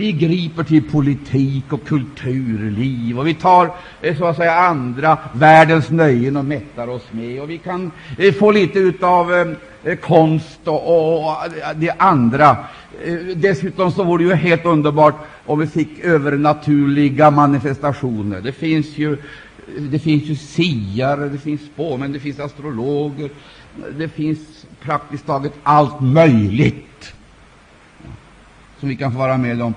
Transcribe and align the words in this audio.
vi 0.00 0.12
griper 0.12 0.64
till 0.64 0.90
politik 0.90 1.72
och 1.72 1.84
kulturliv 1.84 3.18
och 3.18 3.26
vi 3.26 3.34
tar 3.34 3.70
eh, 4.00 4.18
så 4.18 4.24
att 4.24 4.36
säga 4.36 4.54
andra 4.54 5.18
världens 5.32 5.90
nöjen 5.90 6.36
och 6.36 6.44
mättar 6.44 6.88
oss 6.88 7.02
med. 7.10 7.42
Och 7.42 7.50
vi 7.50 7.58
kan 7.58 7.90
eh, 8.18 8.34
få 8.34 8.50
lite 8.50 9.06
av 9.06 9.56
eh, 9.84 9.96
konst 9.96 10.60
och, 10.64 11.16
och 11.16 11.36
det 11.76 11.90
andra. 11.98 12.56
Dessutom 13.36 13.92
så 13.92 14.04
vore 14.04 14.24
det 14.24 14.28
ju 14.28 14.34
helt 14.34 14.64
underbart 14.64 15.14
om 15.46 15.58
vi 15.58 15.66
fick 15.66 15.98
övernaturliga 15.98 17.30
manifestationer. 17.30 18.40
Det 18.40 18.52
finns 18.52 18.98
ju 18.98 19.16
det 19.78 19.98
finns 19.98 20.22
ju 20.22 20.36
siare, 20.36 21.28
det 21.28 21.38
finns 21.38 21.60
spåmän, 21.60 22.12
det 22.12 22.20
finns 22.20 22.40
astrologer, 22.40 23.30
det 23.98 24.08
finns 24.08 24.66
praktiskt 24.80 25.26
taget 25.26 25.52
allt 25.62 26.00
möjligt 26.00 27.14
som 28.80 28.88
vi 28.88 28.96
kan 28.96 29.12
få 29.12 29.18
vara 29.18 29.36
med 29.38 29.62
om. 29.62 29.74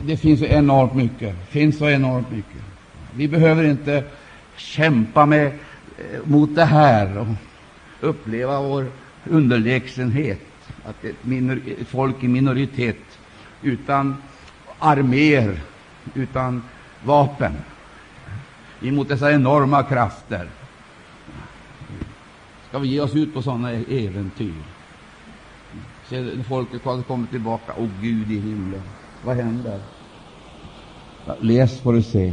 Det 0.00 0.16
finns 0.16 0.40
så 0.40 0.46
enormt 0.46 0.94
mycket. 0.94 1.48
finns 1.48 1.78
så 1.78 1.88
enormt 1.88 2.30
mycket. 2.30 2.62
Vi 3.14 3.28
behöver 3.28 3.64
inte 3.64 4.04
kämpa 4.56 5.26
med, 5.26 5.46
eh, 5.46 6.20
mot 6.24 6.54
det 6.54 6.64
här 6.64 7.18
och 7.18 7.26
uppleva 8.00 8.60
vår 8.60 8.86
underlägsenhet, 9.24 10.40
att 10.84 11.04
ett, 11.04 11.24
minor, 11.24 11.60
ett 11.80 11.88
folk 11.88 12.24
i 12.24 12.28
minoritet 12.28 13.18
utan 13.62 14.16
arméer, 14.78 15.60
utan 16.14 16.62
vapen, 17.04 17.52
emot 18.82 19.08
dessa 19.08 19.32
enorma 19.32 19.82
krafter. 19.82 20.48
Ska 22.68 22.78
vi 22.78 22.88
ge 22.88 23.00
oss 23.00 23.14
ut 23.14 23.34
på 23.34 23.42
sådana 23.42 23.70
äventyr? 23.72 24.54
Se, 26.08 26.42
folket 26.48 26.82
kommer 26.82 27.26
tillbaka. 27.26 27.72
Åh, 27.76 27.88
Gud 28.00 28.30
i 28.32 28.38
himlen, 28.38 28.82
vad 29.24 29.36
händer? 29.36 29.80
Läs 31.40 31.80
får 31.80 31.92
du 31.92 32.02
se. 32.02 32.32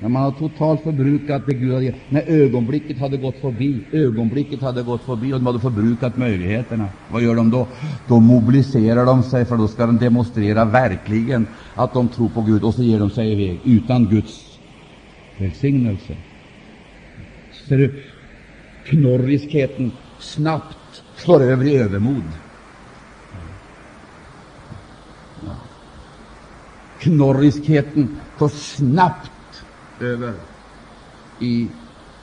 När 0.00 0.08
man 0.08 0.22
har 0.22 0.30
totalt 0.30 0.82
förbrukat 0.82 1.42
det 1.46 1.54
Gud 1.54 1.74
hade 1.74 1.94
när 2.08 2.22
ögonblicket 2.22 2.98
hade 2.98 3.16
gått 3.16 3.40
förbi, 3.40 3.84
ögonblicket 3.92 4.62
hade 4.62 4.82
gått 4.82 5.04
förbi 5.04 5.32
och 5.32 5.38
de 5.38 5.46
hade 5.46 5.60
förbrukat 5.60 6.16
möjligheterna, 6.16 6.88
vad 7.08 7.22
gör 7.22 7.34
de 7.34 7.50
då? 7.50 7.68
Då 8.08 8.20
mobiliserar 8.20 9.06
de 9.06 9.22
sig, 9.22 9.44
för 9.44 9.56
då 9.56 9.68
ska 9.68 9.86
de 9.86 9.98
demonstrera 9.98 10.64
verkligen 10.64 11.46
att 11.74 11.94
de 11.94 12.08
tror 12.08 12.28
på 12.28 12.42
Gud, 12.42 12.64
och 12.64 12.74
så 12.74 12.82
ger 12.82 12.98
de 12.98 13.10
sig 13.10 13.32
iväg 13.32 13.60
utan 13.64 14.04
Guds 14.08 14.58
välsignelse. 15.38 16.16
Ser 17.68 17.78
du 17.78 18.02
knorriskheten 18.84 19.92
snabbt 20.18 21.02
slår 21.16 21.42
över 21.42 21.64
i 21.64 21.76
övermod. 21.76 22.22
Knorriskheten 27.02 28.20
går 28.38 28.48
snabbt 28.48 29.64
över 30.00 30.34
i 31.38 31.68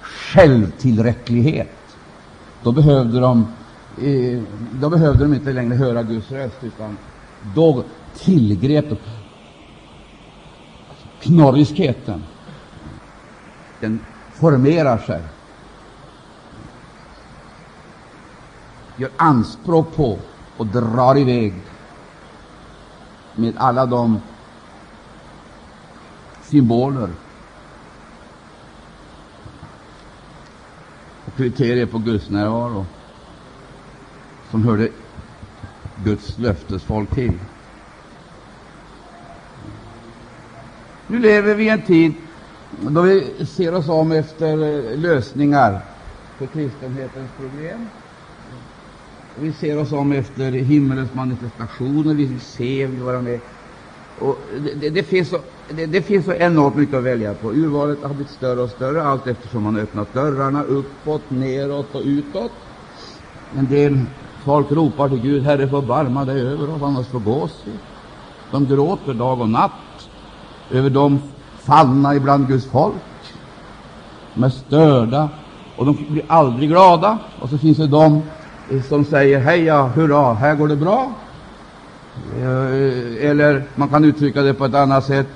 självtillräcklighet. 0.01 1.97
Då 2.63 2.71
behövde 2.71 3.19
de, 3.19 3.47
eh, 4.01 4.41
då 4.71 4.89
behövde 4.89 5.23
de 5.23 5.33
inte 5.33 5.53
längre 5.53 5.75
höra 5.75 6.03
Guds 6.03 6.31
röst, 6.31 6.63
utan 6.63 6.97
då 7.55 7.83
tillgrep 8.17 8.89
de 8.89 8.97
knorriskheten. 11.21 12.23
Den 13.79 13.99
formerar 14.33 14.97
sig 14.97 15.21
gör 18.97 19.09
anspråk 19.17 19.95
på 19.95 20.19
och 20.57 20.67
drar 20.67 21.17
iväg 21.17 21.53
med 23.35 23.53
alla 23.57 23.85
de 23.85 24.21
symboler 26.49 27.09
och 31.25 31.37
kriterier 31.37 31.85
på 31.85 31.97
Guds 31.97 32.29
närvaro 32.29 32.85
som 34.51 34.63
hörde 34.63 34.89
Guds 36.03 36.37
löftesfolk 36.37 37.09
till. 37.15 37.33
Nu 41.07 41.19
lever 41.19 41.55
vi 41.55 41.63
i 41.63 41.69
en 41.69 41.81
tid 41.81 42.13
då 42.81 43.01
vi 43.01 43.45
ser 43.45 43.73
oss 43.73 43.89
om 43.89 44.11
efter 44.11 44.51
eh, 44.51 44.97
lösningar 44.97 45.81
på 46.37 46.47
kristenhetens 46.47 47.31
problem. 47.37 47.89
Vi 49.39 49.53
ser 49.53 49.77
oss 49.77 49.91
om 49.91 50.11
efter 50.11 50.51
himmelens 50.51 51.13
manifestationer, 51.13 52.13
vi 52.13 52.25
vill 52.25 52.41
se, 52.41 52.85
vi 52.85 52.91
vill 52.91 53.01
vara 53.01 53.21
med. 53.21 53.39
Och 54.19 54.37
det, 54.81 54.89
det, 54.89 55.03
finns 55.03 55.29
så, 55.29 55.37
det, 55.69 55.85
det, 55.85 56.01
finns 56.01 56.25
så 56.25 56.33
enormt 56.33 56.75
mycket 56.75 56.95
att 56.95 57.03
välja 57.03 57.33
på. 57.33 57.51
Urvalet 57.51 58.03
har 58.03 58.09
blivit 58.09 58.31
större 58.31 58.61
och 58.61 58.69
större 58.69 59.03
allt 59.03 59.27
eftersom 59.27 59.63
man 59.63 59.77
öppnat 59.77 60.13
dörrarna 60.13 60.63
uppåt, 60.63 61.21
neråt 61.27 61.95
och 61.95 62.01
utåt. 62.05 62.51
En 63.57 63.67
del 63.67 63.99
folk 64.45 64.71
ropar 64.71 65.09
till 65.09 65.21
Gud, 65.21 65.43
Herre 65.43 65.67
förbarma 65.67 66.25
dig 66.25 66.41
över 66.41 66.75
oss, 66.75 66.81
annars 66.81 67.07
förgås 67.07 67.63
vi. 67.65 67.71
De 68.51 68.65
gråter 68.65 69.13
dag 69.13 69.41
och 69.41 69.49
natt 69.49 69.71
över 70.71 70.89
de 70.89 71.19
fallna 71.59 72.15
ibland 72.15 72.47
Guds 72.47 72.65
folk. 72.65 72.95
De 74.33 74.43
är 74.43 74.49
störda 74.49 75.29
och 75.75 75.85
de 75.85 75.97
blir 76.09 76.23
aldrig 76.27 76.69
glada. 76.69 77.17
Och 77.39 77.49
så 77.49 77.57
finns 77.57 77.77
det 77.77 77.87
de 77.87 78.21
som 78.87 79.05
säger 79.05 79.39
heja, 79.39 79.87
hurra, 79.87 80.33
här 80.33 80.55
går 80.55 80.67
det 80.67 80.75
bra. 80.75 81.11
Eh, 82.37 83.29
eller 83.29 83.63
man 83.75 83.89
kan 83.89 84.05
uttrycka 84.05 84.41
det 84.41 84.53
på 84.53 84.65
ett 84.65 84.75
annat 84.75 85.05
sätt. 85.05 85.27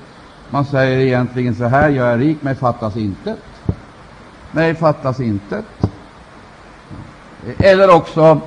Man 0.50 0.66
säger 0.66 0.98
egentligen 0.98 1.56
så 1.56 1.64
här, 1.64 1.90
jag 1.90 2.08
är 2.08 2.18
rik, 2.18 2.42
mig 2.42 2.56
fattas 2.56 2.98
intet. 2.98 3.40
Mig 4.52 4.76
fattas 4.76 5.20
intet. 5.20 5.66
Eller 7.58 7.96
också 7.96 8.42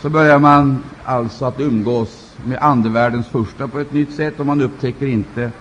så 0.00 0.08
börjar 0.08 0.38
man 0.38 0.84
alltså 1.04 1.44
att 1.44 1.60
umgås 1.60 2.32
med 2.44 2.58
andevärldens 2.60 3.26
första 3.26 3.68
på 3.68 3.78
ett 3.80 3.92
nytt 3.92 4.14
sätt, 4.14 4.40
och 4.40 4.46
man 4.46 4.60
upptäcker 4.60 5.06
inte 5.06 5.52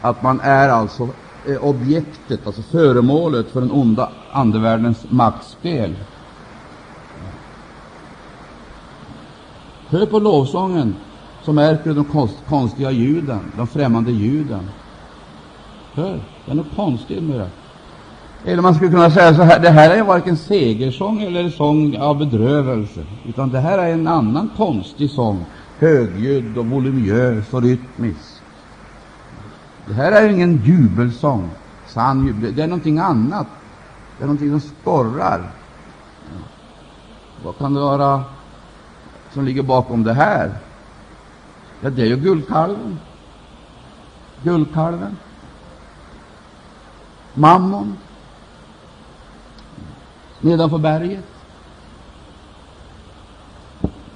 att 0.00 0.22
man 0.22 0.40
är 0.40 0.68
alltså 0.68 1.08
eh, 1.46 1.64
objektet, 1.64 2.46
alltså 2.46 2.62
föremålet 2.62 3.50
för 3.50 3.60
den 3.60 3.70
onda 3.70 4.10
andevärldens 4.32 5.06
maktspel. 5.08 5.94
Hör 9.88 10.06
på 10.06 10.18
lovsången 10.18 10.94
så 11.48 11.52
märker 11.52 11.84
du 11.84 11.94
de 11.94 12.28
konstiga 12.48 12.90
ljuden, 12.90 13.40
de 13.56 13.66
främmande 13.66 14.12
ljuden. 14.12 14.68
Hör, 15.94 16.20
det 16.44 16.50
är 16.50 16.54
något 16.54 16.76
konstigt 16.76 17.22
med 17.22 17.40
det. 17.40 17.50
Eller 18.50 18.62
man 18.62 18.74
skulle 18.74 18.90
kunna 18.90 19.10
säga 19.10 19.34
så 19.34 19.42
här, 19.42 19.60
det 19.60 19.70
här 19.70 19.90
är 19.90 20.02
varken 20.02 20.36
segersång 20.36 21.22
eller 21.22 21.50
sång 21.50 21.96
av 21.96 22.18
bedrövelse, 22.18 23.04
utan 23.28 23.50
det 23.50 23.60
här 23.60 23.78
är 23.78 23.92
en 23.92 24.06
annan 24.06 24.50
konstig 24.56 25.10
sång, 25.10 25.44
högljudd 25.78 26.58
och 26.58 26.66
voluminös 26.66 27.54
och 27.54 27.62
rytmisk. 27.62 28.42
Det 29.86 29.94
här 29.94 30.12
är 30.12 30.28
ingen 30.28 30.62
jubelsång, 30.64 31.50
sann 31.86 32.26
jubel, 32.26 32.54
det 32.56 32.62
är 32.62 32.66
någonting 32.66 32.98
annat. 32.98 33.46
Det 34.18 34.22
är 34.22 34.26
någonting 34.26 34.60
som 34.60 34.70
skorrar. 34.82 35.40
Vad 37.44 37.58
kan 37.58 37.74
det 37.74 37.80
vara 37.80 38.24
som 39.34 39.44
ligger 39.44 39.62
bakom 39.62 40.04
det 40.04 40.14
här? 40.14 40.67
Ja, 41.80 41.90
det 41.90 42.02
är 42.02 42.06
ju 42.06 42.16
guldkalven. 42.16 42.98
Guldkalven. 44.42 45.16
Mammon. 47.34 47.96
Nedanför 50.40 50.78
berget. 50.78 51.24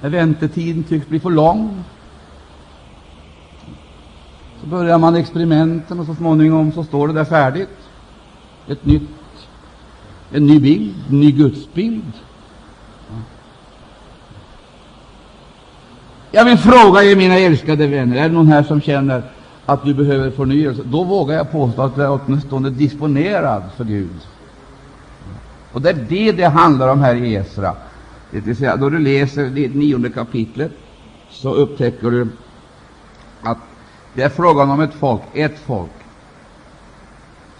När 0.01 0.09
väntetiden 0.09 0.83
tycks 0.83 1.07
bli 1.07 1.19
för 1.19 1.29
lång 1.29 1.83
så 4.61 4.69
börjar 4.69 4.97
man 4.97 5.15
experimenten 5.15 5.99
och 5.99 6.05
så 6.05 6.15
småningom 6.15 6.71
så 6.71 6.83
står 6.83 7.07
det 7.07 7.13
där 7.13 7.25
färdigt. 7.25 7.69
Ett 8.67 8.85
nytt, 8.85 9.09
en 10.31 10.45
ny 10.45 10.59
bild, 10.59 10.95
en 11.09 11.19
ny 11.19 11.31
gudsbild. 11.31 12.11
Jag 16.35 16.45
vill 16.45 16.57
fråga 16.57 17.03
er, 17.03 17.15
mina 17.15 17.37
älskade 17.39 17.87
vänner, 17.87 18.17
är 18.17 18.29
det 18.29 18.35
någon 18.35 18.47
här 18.47 18.63
som 18.63 18.81
känner 18.81 19.23
att 19.65 19.85
du 19.85 19.93
behöver 19.93 20.31
förnyelse? 20.31 20.81
Då 20.85 21.03
vågar 21.03 21.35
jag 21.35 21.51
påstå 21.51 21.81
att 21.81 21.95
du 21.95 22.03
är 22.03 22.19
åtminstone 22.25 22.69
disponerad 22.69 23.63
för 23.77 23.83
Gud. 23.83 24.27
Och 25.73 25.81
det 25.81 25.89
är 25.89 26.05
det 26.09 26.31
det 26.31 26.45
handlar 26.45 26.87
om 26.87 27.01
här 27.01 27.15
i 27.15 27.35
Esra. 27.35 27.75
Det 28.31 28.39
vill 28.39 28.55
säga, 28.55 28.75
då 28.75 28.89
du 28.89 28.99
läser 28.99 29.45
det 29.45 29.75
nionde 29.75 30.09
kapitlet 30.09 30.71
så 31.29 31.53
upptäcker 31.53 32.11
du 32.11 32.27
att 33.41 33.57
det 34.13 34.21
är 34.21 34.29
frågan 34.29 34.71
om 34.71 34.81
ett 34.81 34.93
folk, 34.93 35.21
ett 35.33 35.59
folk, 35.65 35.91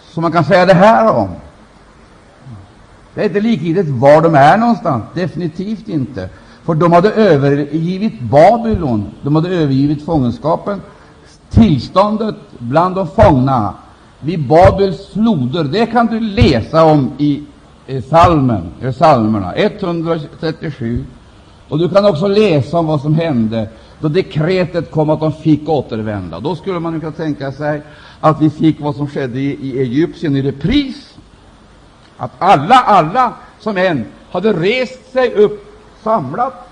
som 0.10 0.22
man 0.22 0.32
kan 0.32 0.44
säga 0.44 0.66
det 0.66 0.74
här 0.74 1.12
om. 1.16 1.30
Det 3.14 3.22
är 3.22 3.26
inte 3.26 3.40
likgiltigt 3.42 3.90
var 3.90 4.22
de 4.22 4.36
är 4.36 4.58
någonstans, 4.58 5.04
definitivt 5.14 5.90
inte. 5.90 6.30
För 6.66 6.76
de 6.76 6.92
hade 6.92 7.12
övergivit 7.12 8.22
Babylon, 8.22 9.06
de 9.22 9.36
hade 9.36 9.50
övergivit 9.50 10.06
fångenskapen. 10.06 10.82
Tillståndet 11.50 12.36
bland 12.58 12.96
de 12.96 13.08
fångna 13.08 13.74
vid 14.20 14.48
Babels 14.48 15.08
floder, 15.08 15.64
det 15.64 15.86
kan 15.86 16.08
du 16.08 16.20
läsa 16.20 16.84
om 16.84 17.12
i 17.18 17.44
salmen, 18.10 18.72
psalmerna 18.92 19.54
137. 19.56 21.06
Och 21.70 21.80
du 21.80 21.90
kan 21.90 22.06
också 22.06 22.28
läsa 22.28 22.78
om 22.78 22.88
vad 22.88 23.02
som 23.02 23.16
hände 23.16 23.68
då 24.00 24.08
dekretet 24.10 24.92
kom 24.92 25.10
att 25.10 25.20
de 25.20 25.32
fick 25.32 25.70
återvända. 25.70 26.40
Då 26.40 26.56
skulle 26.56 26.80
man 26.80 27.00
kunna 27.00 27.12
tänka 27.12 27.52
sig 27.52 27.82
att 28.20 28.42
vi 28.42 28.50
fick 28.50 28.82
vad 28.82 28.96
som 28.96 29.08
skedde 29.08 29.40
i, 29.40 29.58
i 29.62 29.80
Egypten 29.82 30.36
i 30.36 30.42
repris. 30.42 31.14
Att 32.18 32.32
alla, 32.38 32.76
alla 32.76 33.34
som 33.60 33.78
en 33.78 34.06
hade 34.32 34.54
rest 34.54 35.12
sig 35.12 35.34
upp, 35.34 35.73
samlat 36.04 36.70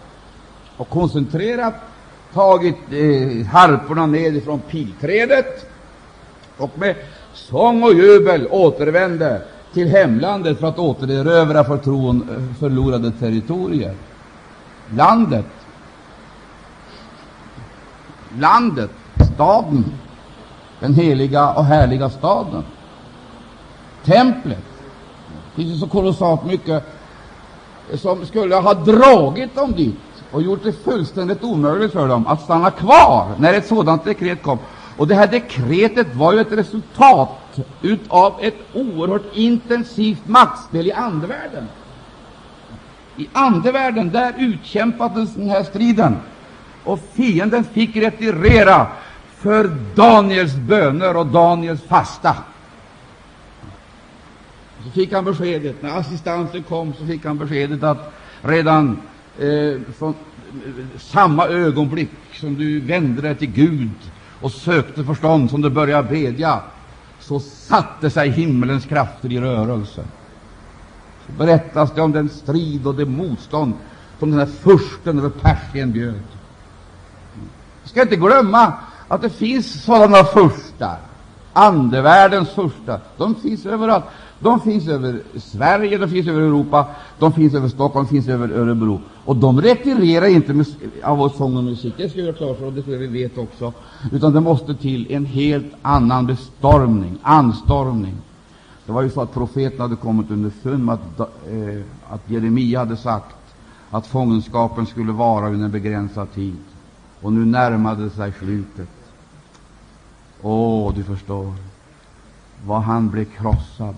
och 0.77 0.89
koncentrerat, 0.89 1.73
tagit 2.33 2.77
eh, 2.91 3.45
harporna 3.47 4.05
ned 4.05 4.43
från 4.43 4.59
pilträdet 4.59 5.65
och 6.57 6.79
med 6.79 6.95
sång 7.33 7.83
och 7.83 7.93
jubel 7.93 8.47
återvände 8.51 9.41
till 9.73 9.87
hemlandet 9.87 10.59
för 10.59 10.67
att 10.67 10.79
återerövra 10.79 11.63
förlorade 12.59 13.11
territorier. 13.11 13.95
Landet, 14.95 15.45
landet, 18.39 18.91
staden, 19.33 19.85
den 20.79 20.93
heliga 20.93 21.53
och 21.53 21.65
härliga 21.65 22.09
staden, 22.09 22.63
templet. 24.05 24.63
Det 25.55 25.63
finns 25.63 25.79
så 25.79 25.87
kolossalt 25.87 26.45
mycket 26.45 26.83
som 27.95 28.25
skulle 28.25 28.55
ha 28.55 28.73
dragit 28.73 29.55
dem 29.55 29.71
dit 29.71 29.95
och 30.31 30.41
gjort 30.41 30.63
det 30.63 30.71
fullständigt 30.71 31.43
omöjligt 31.43 31.91
för 31.91 32.07
dem 32.07 32.27
att 32.27 32.41
stanna 32.41 32.71
kvar 32.71 33.27
när 33.37 33.53
ett 33.53 33.67
sådant 33.67 34.05
dekret 34.05 34.43
kom. 34.43 34.57
Och 34.97 35.07
det 35.07 35.15
här 35.15 35.27
dekretet 35.27 36.15
var 36.15 36.33
ju 36.33 36.39
ett 36.39 36.51
resultat 36.51 37.29
av 38.07 38.33
ett 38.41 38.57
oerhört 38.73 39.35
intensivt 39.35 40.27
maktspel 40.27 40.87
i 40.87 40.91
andevärlden. 40.91 41.67
I 43.17 43.29
andevärlden 43.33 44.11
där 44.11 44.33
utkämpades 44.37 45.33
den 45.35 45.49
här 45.49 45.63
striden, 45.63 46.17
och 46.83 46.99
fienden 47.13 47.63
fick 47.63 47.95
retirera 47.95 48.87
för 49.37 49.77
Daniels 49.95 50.55
böner 50.55 51.17
och 51.17 51.25
Daniels 51.25 51.81
fasta. 51.81 52.35
Så 54.83 54.91
fick 54.91 55.13
han 55.13 55.25
beskedet, 55.25 55.81
när 55.81 55.97
assistansen 55.97 56.63
kom, 56.63 56.93
så 56.93 57.05
fick 57.05 57.25
han 57.25 57.37
beskedet 57.37 57.83
att 57.83 58.13
redan 58.41 58.99
eh, 59.39 59.81
från 59.97 60.13
eh, 60.53 60.99
samma 60.99 61.47
ögonblick 61.47 62.09
som 62.33 62.55
du 62.55 62.79
vände 62.79 63.21
dig 63.21 63.35
till 63.35 63.51
Gud 63.51 64.11
och 64.41 64.51
sökte 64.51 65.03
förstånd, 65.03 65.49
som 65.49 65.61
du 65.61 65.69
började 65.69 66.09
bedja, 66.09 66.59
så 67.19 67.39
satte 67.39 68.09
sig 68.09 68.29
himmelens 68.29 68.85
krafter 68.85 69.31
i 69.31 69.39
rörelse. 69.39 70.03
Så 71.25 71.31
berättas 71.31 71.95
det 71.95 72.01
om 72.01 72.11
den 72.11 72.29
strid 72.29 72.87
och 72.87 72.95
det 72.95 73.05
motstånd 73.05 73.73
som 74.19 74.31
den 74.31 74.39
här 74.39 74.45
fursten 74.45 75.17
över 75.17 75.29
Persien 75.29 75.91
bjöd. 75.91 76.23
Vi 77.83 77.89
ska 77.89 78.01
inte 78.01 78.15
glömma 78.15 78.73
att 79.07 79.21
det 79.21 79.29
finns 79.29 79.83
sådana 79.83 80.23
furstar, 80.23 80.97
andevärldens 81.53 82.49
furstar. 82.49 82.99
De 83.17 83.35
finns 83.35 83.65
överallt. 83.65 84.05
De 84.41 84.59
finns 84.59 84.87
över 84.87 85.21
Sverige, 85.35 85.97
de 85.97 86.09
finns 86.09 86.27
över 86.27 86.41
Europa, 86.41 86.87
de 87.19 87.33
finns 87.33 87.53
över 87.53 87.67
Stockholm, 87.67 88.05
de 88.05 88.09
finns 88.09 88.27
över 88.27 88.49
Örebro. 88.49 89.01
Och 89.25 89.35
de 89.35 89.61
retirerar 89.61 90.25
inte 90.25 90.65
av 91.03 91.17
vår 91.17 91.29
sång 91.29 91.57
och 91.57 91.63
musik, 91.63 91.93
det 91.97 92.09
ska 92.09 92.17
vi 92.17 92.25
göra 92.25 92.35
klart 92.35 92.57
för 92.57 92.65
och 92.65 92.73
det 92.73 92.81
tror 92.81 92.95
jag 92.95 92.99
vi 93.01 93.23
vet 93.23 93.37
också. 93.37 93.73
Utan 94.11 94.33
det 94.33 94.39
måste 94.39 94.75
till 94.75 95.11
en 95.11 95.25
helt 95.25 95.73
annan 95.81 96.25
bestormning, 96.27 97.17
anstormning. 97.21 98.15
Det 98.85 98.91
var 98.91 99.01
ju 99.01 99.09
så 99.09 99.21
att 99.21 99.33
profeten 99.33 99.81
hade 99.81 99.95
kommit 99.95 100.31
underfund 100.31 100.85
med 100.85 100.93
att, 100.95 101.19
eh, 101.19 101.81
att 102.09 102.29
Jeremia 102.29 102.79
hade 102.79 102.97
sagt 102.97 103.35
att 103.91 104.07
fångenskapen 104.07 104.85
skulle 104.85 105.11
vara 105.11 105.49
under 105.49 105.65
en 105.65 105.71
begränsad 105.71 106.33
tid. 106.33 106.57
Och 107.21 107.33
nu 107.33 107.45
närmade 107.45 108.09
sig 108.09 108.33
slutet. 108.39 108.89
Åh, 110.41 110.93
du 110.95 111.03
förstår 111.03 111.53
vad 112.65 112.81
han 112.81 113.09
blev 113.09 113.25
krossad 113.25 113.95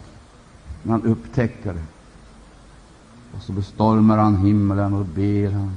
när 0.83 0.91
han 0.91 1.03
upptäcker 1.03 1.73
det. 1.73 1.85
Och 3.35 3.41
så 3.41 3.51
bestormar 3.51 4.17
han 4.17 4.37
himlen 4.37 4.93
och 4.93 5.05
ber 5.05 5.51
han. 5.51 5.71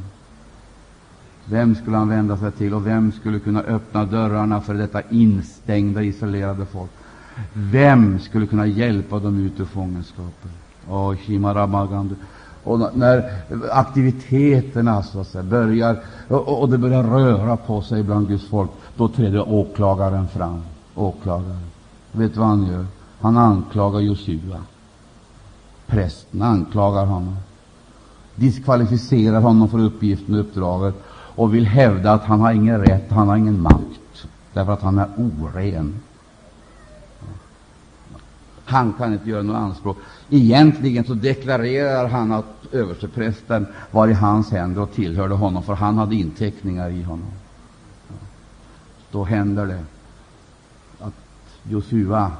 Vem 1.45 1.75
skulle 1.75 1.97
han 1.97 2.09
vända 2.09 2.37
sig 2.37 2.53
till 2.53 2.75
och 2.75 2.87
vem 2.87 3.13
skulle 3.13 3.39
kunna 3.39 3.61
öppna 3.61 4.05
dörrarna 4.05 4.61
för 4.61 4.75
detta 4.75 5.03
instängda, 5.11 6.03
isolerade 6.03 6.67
folk? 6.67 6.91
Vem 7.53 8.19
skulle 8.19 8.47
kunna 8.47 8.67
hjälpa 8.67 9.19
dem 9.19 9.39
ut 9.39 9.61
ur 9.61 9.65
fångenskapen? 9.65 10.51
Oh, 10.89 11.15
och 12.65 12.97
när 12.97 13.33
aktiviteterna 13.71 15.03
så 15.03 15.21
att 15.21 15.29
säga, 15.29 15.45
börjar 15.45 15.99
och, 16.29 16.63
och 16.63 16.69
det 16.69 16.79
börjar 16.79 17.03
röra 17.03 17.57
på 17.57 17.83
sig 17.83 18.03
bland 18.03 18.29
Guds 18.29 18.49
folk, 18.49 18.71
då 18.97 19.09
träder 19.09 19.49
åklagaren 19.49 20.29
fram. 20.29 20.63
Åklagaren. 20.95 21.67
Vet 22.13 22.35
du 22.35 22.41
vad 22.41 22.49
han 22.49 22.67
gör? 22.67 22.87
Han 23.21 23.37
anklagar 23.37 24.01
Josua. 24.01 24.61
Prästen 25.87 26.43
anklagar 26.43 27.07
honom, 27.07 27.37
diskvalificerar 28.35 29.41
honom 29.41 29.69
för 29.69 29.79
uppgiften 29.79 30.35
och 30.35 30.41
uppdraget 30.41 30.95
och 31.11 31.55
vill 31.55 31.67
hävda 31.67 32.13
att 32.13 32.25
han 32.25 32.41
har 32.41 32.53
ingen 32.53 32.81
rätt, 32.81 33.11
han 33.11 33.29
har 33.29 33.37
ingen 33.37 33.63
makt, 33.63 34.27
därför 34.53 34.73
att 34.73 34.83
han 34.83 34.99
är 34.99 35.09
oren. 35.17 36.01
Han 38.65 38.93
kan 38.93 39.13
inte 39.13 39.31
göra 39.31 39.43
några 39.43 39.61
anspråk. 39.61 39.97
Egentligen 40.31 41.05
så 41.05 41.15
deklarerar 41.15 42.09
han 42.09 42.33
att 42.33 42.47
översteprästen 42.73 43.67
var 43.91 44.09
i 44.09 44.13
hans 44.13 44.51
händer 44.51 44.83
och 44.83 44.93
tillhörde 44.93 45.35
honom, 45.35 45.63
för 45.63 45.75
han 45.75 45.99
hade 45.99 46.15
inteckningar 46.15 46.91
i 46.91 47.03
honom. 47.03 47.31
Då 49.11 49.25
händer 49.25 49.67
det 49.67 49.85
att 51.01 51.15
Josua 51.63 52.33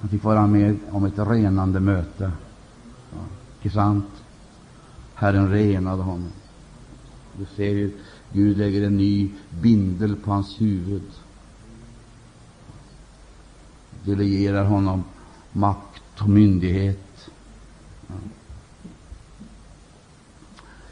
han 0.00 0.08
fick 0.10 0.24
vara 0.24 0.46
med 0.46 0.78
om 0.90 1.04
ett 1.04 1.18
renande 1.18 1.80
möte. 1.80 2.32
Ja, 3.12 3.18
inte 3.62 3.74
sant? 3.74 4.06
Herren 5.14 5.50
renade 5.50 6.02
honom. 6.02 6.32
Du 7.38 7.46
ser 7.56 7.70
ju, 7.70 7.92
Gud 8.32 8.58
lägger 8.58 8.86
en 8.86 8.96
ny 8.96 9.30
bindel 9.62 10.16
på 10.16 10.30
hans 10.30 10.60
huvud. 10.60 11.02
Delegerar 14.04 14.64
honom 14.64 15.04
makt 15.52 16.20
och 16.20 16.28
myndighet. 16.28 17.30
Ja. 18.06 18.14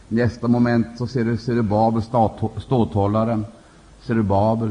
Nästa 0.08 0.48
moment 0.48 0.86
så 0.98 1.06
ser 1.06 1.24
du 1.24 1.36
Serubabel, 1.36 2.02
ståthållaren. 2.56 3.46
Serubabel 4.00 4.70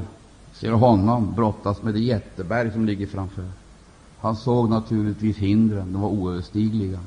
ser 0.54 0.68
du 0.68 0.76
honom 0.76 1.34
brottas 1.36 1.84
med 1.84 1.94
det 1.94 2.00
jätteberg 2.00 2.72
som 2.72 2.86
ligger 2.86 3.08
framför. 3.08 3.46
Han 4.20 4.36
såg 4.36 4.70
naturligtvis 4.70 5.38
hindren, 5.38 5.94
de 5.94 6.02
var 6.02 6.10
oöverstigliga. 6.10 7.00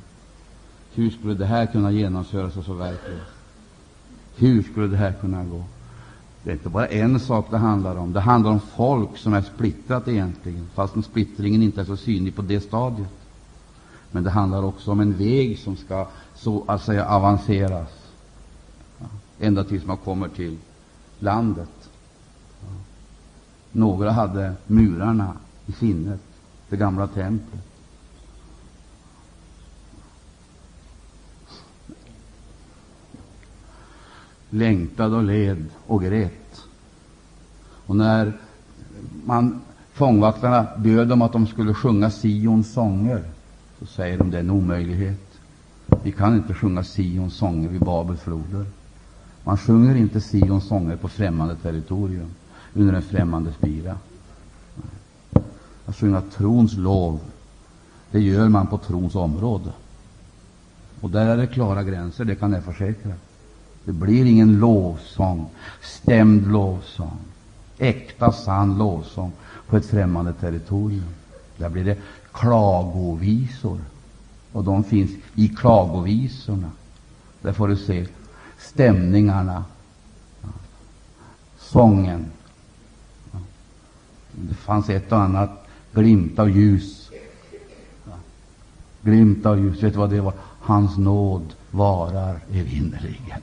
Hur 0.95 1.11
skulle 1.11 1.35
det 1.35 1.47
här 1.47 1.67
kunna 1.67 1.91
genomföras 1.91 2.57
och 2.57 2.65
förverkligas? 2.65 3.29
Hur 4.37 4.63
skulle 4.63 4.87
det 4.87 4.97
här 4.97 5.13
kunna 5.13 5.45
gå? 5.45 5.65
Det 6.43 6.51
är 6.51 6.55
inte 6.55 6.69
bara 6.69 6.87
en 6.87 7.21
sak 7.21 7.47
det 7.51 7.59
handlar 7.59 7.97
om. 7.97 8.13
Det 8.13 8.21
handlar 8.21 8.51
om 8.51 8.61
folk 8.61 9.19
som 9.19 9.35
är 9.35 9.43
splittrat 9.43 10.09
egentligen, 10.09 10.67
fastän 10.75 11.03
splittringen 11.03 11.63
inte 11.63 11.81
är 11.81 11.85
så 11.85 11.97
synlig 11.97 12.37
på 12.37 12.43
det 12.43 12.61
stadiet. 12.61 13.09
Men 14.11 14.25
det 14.25 14.31
handlar 14.31 14.65
också 14.65 14.91
om 14.93 15.01
en 15.01 15.13
väg 15.13 15.59
som 15.59 15.77
ska 15.77 16.09
så 16.35 16.65
att 16.67 16.83
säga 16.83 17.07
avanceras, 17.07 17.89
ända 19.39 19.65
tills 19.65 19.87
man 19.87 19.97
kommer 19.97 20.29
till 20.29 20.59
landet. 21.19 21.91
Några 23.73 24.11
hade 24.11 24.53
murarna 24.67 25.33
i 25.67 25.73
sinnet, 25.73 26.21
det 26.69 26.77
gamla 26.77 27.07
templet. 27.07 27.61
Längtade 34.51 35.17
och 35.17 35.23
led 35.23 35.65
och 35.87 36.03
grät. 36.03 36.63
Och 37.87 37.97
när 37.97 38.33
man, 39.25 39.61
fångvaktarna 39.93 40.67
bjöd 40.79 41.09
dem 41.09 41.23
att 41.23 41.33
de 41.33 41.47
skulle 41.47 41.75
sjunga 41.75 42.11
Sions 42.11 42.73
sånger, 42.73 43.25
så 43.79 43.87
säger 43.87 44.19
de 44.19 44.31
det 44.31 44.37
är 44.37 44.41
en 44.41 44.51
omöjlighet. 44.51 45.29
Vi 46.03 46.13
kan 46.13 46.37
inte 46.37 46.55
sjunga 46.55 46.85
Sions 46.85 47.35
sånger 47.35 47.69
vid 47.69 47.81
Babels 47.81 48.21
floder. 48.21 48.67
Man 49.45 49.59
sjunger 49.59 49.95
inte 49.95 50.21
Sions 50.21 50.69
sånger 50.69 50.97
på 50.97 51.09
främmande 51.09 51.57
territorium, 51.57 52.31
under 52.75 52.95
en 52.95 53.03
främmande 53.03 53.53
spira. 53.53 53.97
Att 55.89 55.97
sjunga 55.97 56.21
trons 56.21 56.77
lov, 56.77 57.21
det 58.11 58.21
gör 58.21 58.49
man 58.49 58.67
på 58.67 58.79
trons 58.79 59.15
område. 59.15 59.73
Och 61.01 61.11
där 61.11 61.27
är 61.27 61.37
det 61.37 61.47
klara 61.47 61.83
gränser, 61.83 62.25
det 62.25 62.35
kan 62.35 62.53
jag 62.53 62.65
försäkra. 62.65 63.13
Det 63.85 63.93
blir 63.93 64.25
ingen 64.25 64.59
lovsång, 64.59 65.51
stämd 65.83 66.53
lovsång, 66.53 67.19
äkta, 67.79 68.33
sann 68.33 68.79
lovsång 68.79 69.33
på 69.67 69.77
ett 69.77 69.87
främmande 69.87 70.33
territorium. 70.33 71.15
Där 71.57 71.69
blir 71.69 71.85
det 71.85 71.99
klagovisor, 72.33 73.81
och 74.53 74.65
de 74.65 74.85
finns 74.85 75.11
i 75.35 75.49
klagovisorna. 75.49 76.71
Där 77.43 77.53
får 77.53 77.69
du 77.69 77.77
se 77.77 78.07
stämningarna, 78.59 79.65
sången. 81.59 82.27
Det 84.33 84.55
fanns 84.55 84.91
ett 84.91 85.13
och 85.13 85.21
annat 85.21 85.65
glimt 85.93 86.39
av 86.39 86.51
ljus. 86.51 87.11
Glimt 89.03 89.47
av 89.47 89.59
ljus, 89.59 89.83
vet 89.83 89.93
du 89.93 89.99
vad 89.99 90.11
det 90.11 90.21
var? 90.21 90.33
Hans 90.61 90.99
nåd 90.99 91.55
varar 91.71 92.41
evinnerligen. 92.53 93.41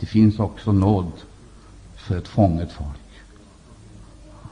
Det 0.00 0.06
finns 0.06 0.38
också 0.38 0.72
nåd 0.72 1.12
för 1.96 2.18
ett 2.18 2.28
fånget 2.28 2.72
folk. 2.72 3.22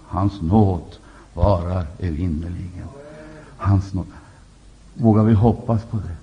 Hans 0.06 0.42
nåd 0.42 0.96
varar 1.34 1.86
evinnerligen. 1.98 2.88
Hans 3.56 3.94
nåd. 3.94 4.06
Vågar 4.94 5.22
vi 5.22 5.34
hoppas 5.34 5.84
på 5.84 5.96
det? 5.96 6.16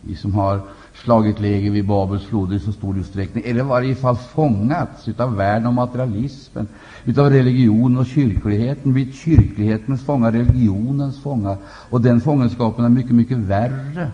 Vi 0.00 0.16
som 0.16 0.34
har 0.34 0.62
slagit 1.04 1.40
läger 1.40 1.70
vid 1.70 1.86
Babels 1.86 2.24
floder 2.24 2.56
i 2.56 2.60
så 2.60 2.72
stor 2.72 2.98
utsträckning, 2.98 3.44
eller 3.46 3.60
i 3.60 3.62
varje 3.62 3.94
fall 3.94 4.16
fångats 4.16 5.08
av 5.18 5.36
världen 5.36 5.66
och 5.66 5.74
materialismen, 5.74 6.68
utav 7.04 7.30
religion 7.30 7.98
och 7.98 8.06
kyrkligheten, 8.06 8.92
blivit 8.92 9.14
kyrklighetens 9.14 10.04
fångar, 10.04 10.32
religionens 10.32 11.22
fångar. 11.22 11.56
Och 11.66 12.00
den 12.00 12.20
fångenskapen 12.20 12.84
är 12.84 12.88
mycket, 12.88 13.12
mycket 13.12 13.38
värre 13.38 14.10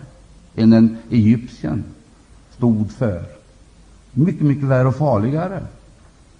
än 0.55 0.69
den 0.69 0.97
Egyptien 1.09 1.83
stod 2.57 2.91
för. 2.91 3.23
Mycket, 4.11 4.41
mycket 4.41 4.65
värre 4.65 4.87
och 4.87 4.95
farligare. 4.95 5.59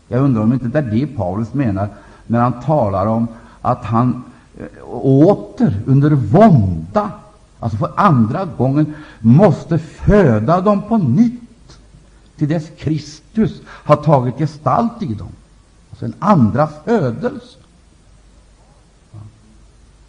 Jag 0.08 0.24
undrar 0.24 0.42
om 0.42 0.54
inte 0.54 0.68
det 0.68 0.80
är 0.80 0.92
det 0.92 1.08
Paulus 1.08 1.54
menar 1.54 1.90
när 2.28 2.40
han 2.40 2.62
talar 2.62 3.06
om 3.06 3.28
att 3.62 3.86
han 3.86 4.24
eh, 4.60 4.90
åter 5.06 5.82
under 5.86 6.10
vånda 6.10 7.12
alltså 7.60 7.78
för 7.78 7.92
andra 7.96 8.46
gången, 8.46 8.94
måste 9.20 9.78
föda 9.80 10.62
dem 10.62 10.82
på 10.82 10.98
nytt 10.98 11.80
till 12.38 12.48
dess 12.48 12.68
Kristus 12.78 13.62
har 13.68 13.96
tagit 13.96 14.38
gestalt 14.38 15.02
i 15.04 15.14
dem. 15.14 15.32
Alltså 15.90 16.06
en 16.06 16.16
andra 16.20 16.68
födelse. 16.68 17.58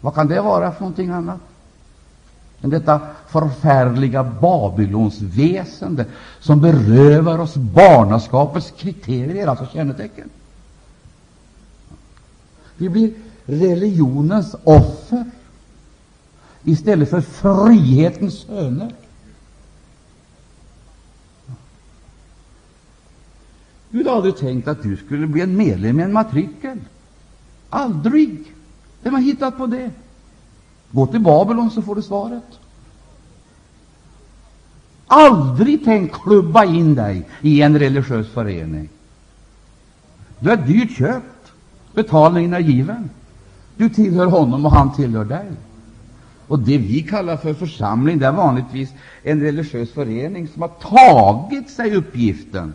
Vad 0.01 0.15
kan 0.15 0.27
det 0.27 0.41
vara 0.41 0.71
för 0.71 0.81
någonting 0.81 1.09
annat 1.09 1.39
än 2.61 2.69
detta 2.69 3.01
förfärliga 3.27 4.23
Babylons 4.23 5.21
väsende 5.21 6.05
som 6.39 6.61
berövar 6.61 7.39
oss 7.39 7.55
barnaskapets 7.55 8.73
kriterier, 8.77 9.47
alltså 9.47 9.65
kännetecken? 9.73 10.29
Vi 12.77 12.89
blir 12.89 13.13
religionens 13.45 14.55
offer 14.63 15.25
istället 16.63 17.09
för 17.09 17.21
frihetens 17.21 18.33
söner. 18.33 18.93
Gud 23.89 24.07
har 24.07 24.15
aldrig 24.15 24.37
tänkt 24.37 24.67
att 24.67 24.83
du 24.83 24.97
skulle 24.97 25.27
bli 25.27 25.41
en 25.41 25.57
medlem 25.57 25.99
i 25.99 26.03
en 26.03 26.13
matrikel. 26.13 26.79
Aldrig! 27.69 28.53
Vem 29.03 29.13
har 29.13 29.21
hittat 29.21 29.57
på 29.57 29.65
det? 29.65 29.91
Gå 30.91 31.07
till 31.07 31.19
Babylon 31.19 31.71
så 31.71 31.81
får 31.81 31.95
du 31.95 32.01
svaret. 32.01 32.59
Aldrig 35.07 35.85
tänkt 35.85 36.15
klubba 36.23 36.65
in 36.65 36.95
dig 36.95 37.27
i 37.41 37.61
en 37.61 37.79
religiös 37.79 38.29
förening. 38.29 38.89
Du 40.39 40.51
är 40.51 40.57
dyrt 40.57 40.97
köpt. 40.97 41.51
Betalningen 41.93 42.53
är 42.53 42.59
given. 42.59 43.09
Du 43.77 43.89
tillhör 43.89 44.25
honom 44.25 44.65
och 44.65 44.71
han 44.71 44.95
tillhör 44.95 45.25
dig. 45.25 45.51
Och 46.51 46.59
det 46.59 46.77
vi 46.77 47.01
kallar 47.01 47.37
för 47.37 47.53
församling, 47.53 48.19
det 48.19 48.25
är 48.25 48.31
vanligtvis 48.31 48.89
en 49.23 49.41
religiös 49.41 49.91
förening 49.91 50.47
som 50.47 50.61
har 50.61 50.69
tagit 50.69 51.69
sig 51.69 51.95
uppgiften 51.95 52.73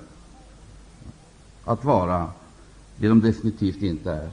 att 1.65 1.85
vara 1.85 2.27
det 2.97 3.09
de 3.09 3.21
definitivt 3.21 3.83
inte 3.83 4.13
är. 4.13 4.31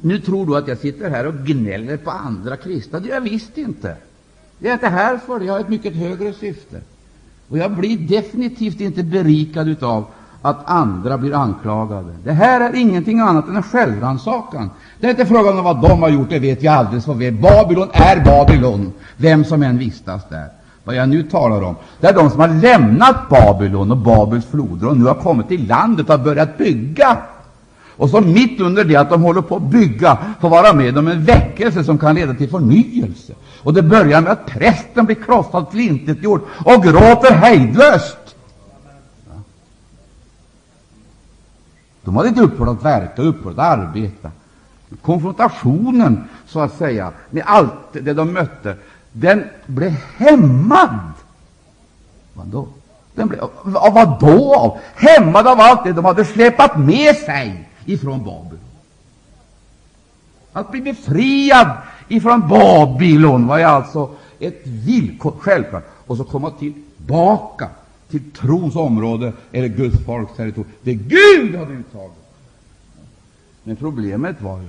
Nu 0.00 0.20
tror 0.20 0.46
du 0.46 0.56
att 0.56 0.68
jag 0.68 0.78
sitter 0.78 1.10
här 1.10 1.26
och 1.26 1.34
gnäller 1.34 1.96
på 1.96 2.10
andra 2.10 2.56
kristna. 2.56 3.00
Det 3.00 3.08
gör 3.08 3.14
jag 3.14 3.20
visst 3.20 3.58
inte. 3.58 3.96
Jag 4.58 4.68
är 4.68 4.74
inte 4.74 4.88
här 4.88 5.18
för 5.18 5.38
det. 5.38 5.44
Jag 5.44 5.52
har 5.52 5.60
ett 5.60 5.68
mycket 5.68 5.94
högre 5.94 6.32
syfte. 6.32 6.80
Och 7.48 7.58
jag 7.58 7.76
blir 7.76 7.98
definitivt 7.98 8.80
inte 8.80 9.02
berikad 9.02 9.82
av 9.82 10.04
att 10.46 10.70
andra 10.70 11.18
blir 11.18 11.34
anklagade. 11.34 12.12
Det 12.24 12.32
här 12.32 12.60
är 12.60 12.76
ingenting 12.76 13.20
annat 13.20 13.48
än 13.48 13.56
en 13.56 13.62
självrannsakan. 13.62 14.70
Det 15.00 15.06
är 15.06 15.10
inte 15.10 15.26
frågan 15.26 15.58
om 15.58 15.64
vad 15.64 15.82
de 15.82 16.02
har 16.02 16.08
gjort, 16.08 16.30
det 16.30 16.38
vet 16.38 16.62
vi 16.62 16.68
alldeles 16.68 17.04
för 17.04 17.14
väl. 17.14 17.34
Babylon 17.34 17.88
är 17.92 18.24
Babylon, 18.24 18.92
vem 19.16 19.44
som 19.44 19.62
än 19.62 19.78
vistas 19.78 20.22
där. 20.28 20.48
Vad 20.84 20.94
jag 20.94 21.08
nu 21.08 21.22
talar 21.22 21.62
om, 21.62 21.76
det 22.00 22.06
är 22.06 22.12
de 22.12 22.30
som 22.30 22.40
har 22.40 22.48
lämnat 22.48 23.28
Babylon 23.28 23.90
och 23.90 23.96
Babels 23.96 24.46
floder 24.46 24.88
och 24.88 24.96
nu 24.96 25.04
har 25.04 25.14
kommit 25.14 25.48
till 25.48 25.66
landet 25.68 26.10
och 26.10 26.20
börjat 26.20 26.58
bygga. 26.58 27.18
Och 27.96 28.10
som 28.10 28.32
mitt 28.32 28.60
under 28.60 28.84
det 28.84 28.96
att 28.96 29.10
de 29.10 29.22
håller 29.22 29.42
på 29.42 29.56
att 29.56 29.62
bygga 29.62 30.18
får 30.40 30.48
vara 30.48 30.72
med 30.72 30.98
om 30.98 31.08
en 31.08 31.24
väckelse 31.24 31.84
som 31.84 31.98
kan 31.98 32.14
leda 32.14 32.34
till 32.34 32.50
förnyelse. 32.50 33.32
Och 33.62 33.74
det 33.74 33.82
börjar 33.82 34.20
med 34.20 34.32
att 34.32 34.46
prästen 34.46 35.06
blir 35.06 35.16
krossad, 35.16 35.70
tillintetgjord 35.70 36.40
och 36.64 36.82
gråter 36.82 37.32
hejdlöst. 37.32 38.35
De 42.06 42.16
hade 42.16 42.28
inte 42.28 42.40
upphört 42.40 42.68
att 42.68 42.84
verka, 42.84 43.22
upphört 43.22 43.52
att 43.52 43.78
arbeta. 43.78 44.30
Konfrontationen, 45.02 46.24
så 46.46 46.60
att 46.60 46.78
säga, 46.78 47.12
med 47.30 47.42
allt 47.46 47.72
det 47.92 48.12
de 48.12 48.32
mötte, 48.32 48.76
den 49.12 49.44
blev 49.66 49.90
hämmad. 50.16 50.98
Vadå? 52.34 52.68
Den 53.14 53.28
blev, 53.28 53.40
av 53.74 53.94
vad 53.94 54.20
då? 54.20 54.78
Hämmad 54.94 55.46
av 55.46 55.60
allt 55.60 55.84
det 55.84 55.92
de 55.92 56.04
hade 56.04 56.24
släpat 56.24 56.78
med 56.78 57.16
sig 57.16 57.68
ifrån 57.84 58.18
Babylon. 58.18 58.58
Att 60.52 60.70
bli 60.70 60.80
befriad 60.80 61.70
ifrån 62.08 62.48
Babylon 62.48 63.46
var 63.46 63.60
alltså 63.60 64.10
ett 64.38 64.66
villkor, 64.66 65.34
självklart. 65.40 65.84
Och 66.06 66.16
så 66.16 66.24
komma 66.24 66.50
tillbaka 66.50 67.68
till 68.10 68.30
trons 68.30 68.76
område 68.76 69.32
eller 69.52 69.68
Guds 69.68 70.04
folks 70.04 70.36
territorium. 70.36 70.72
Det 70.82 70.94
Gud 70.94 71.54
hade 71.54 71.72
uttagit. 71.72 72.12
Men 73.64 73.76
problemet 73.76 74.42
var 74.42 74.60
ju 74.60 74.68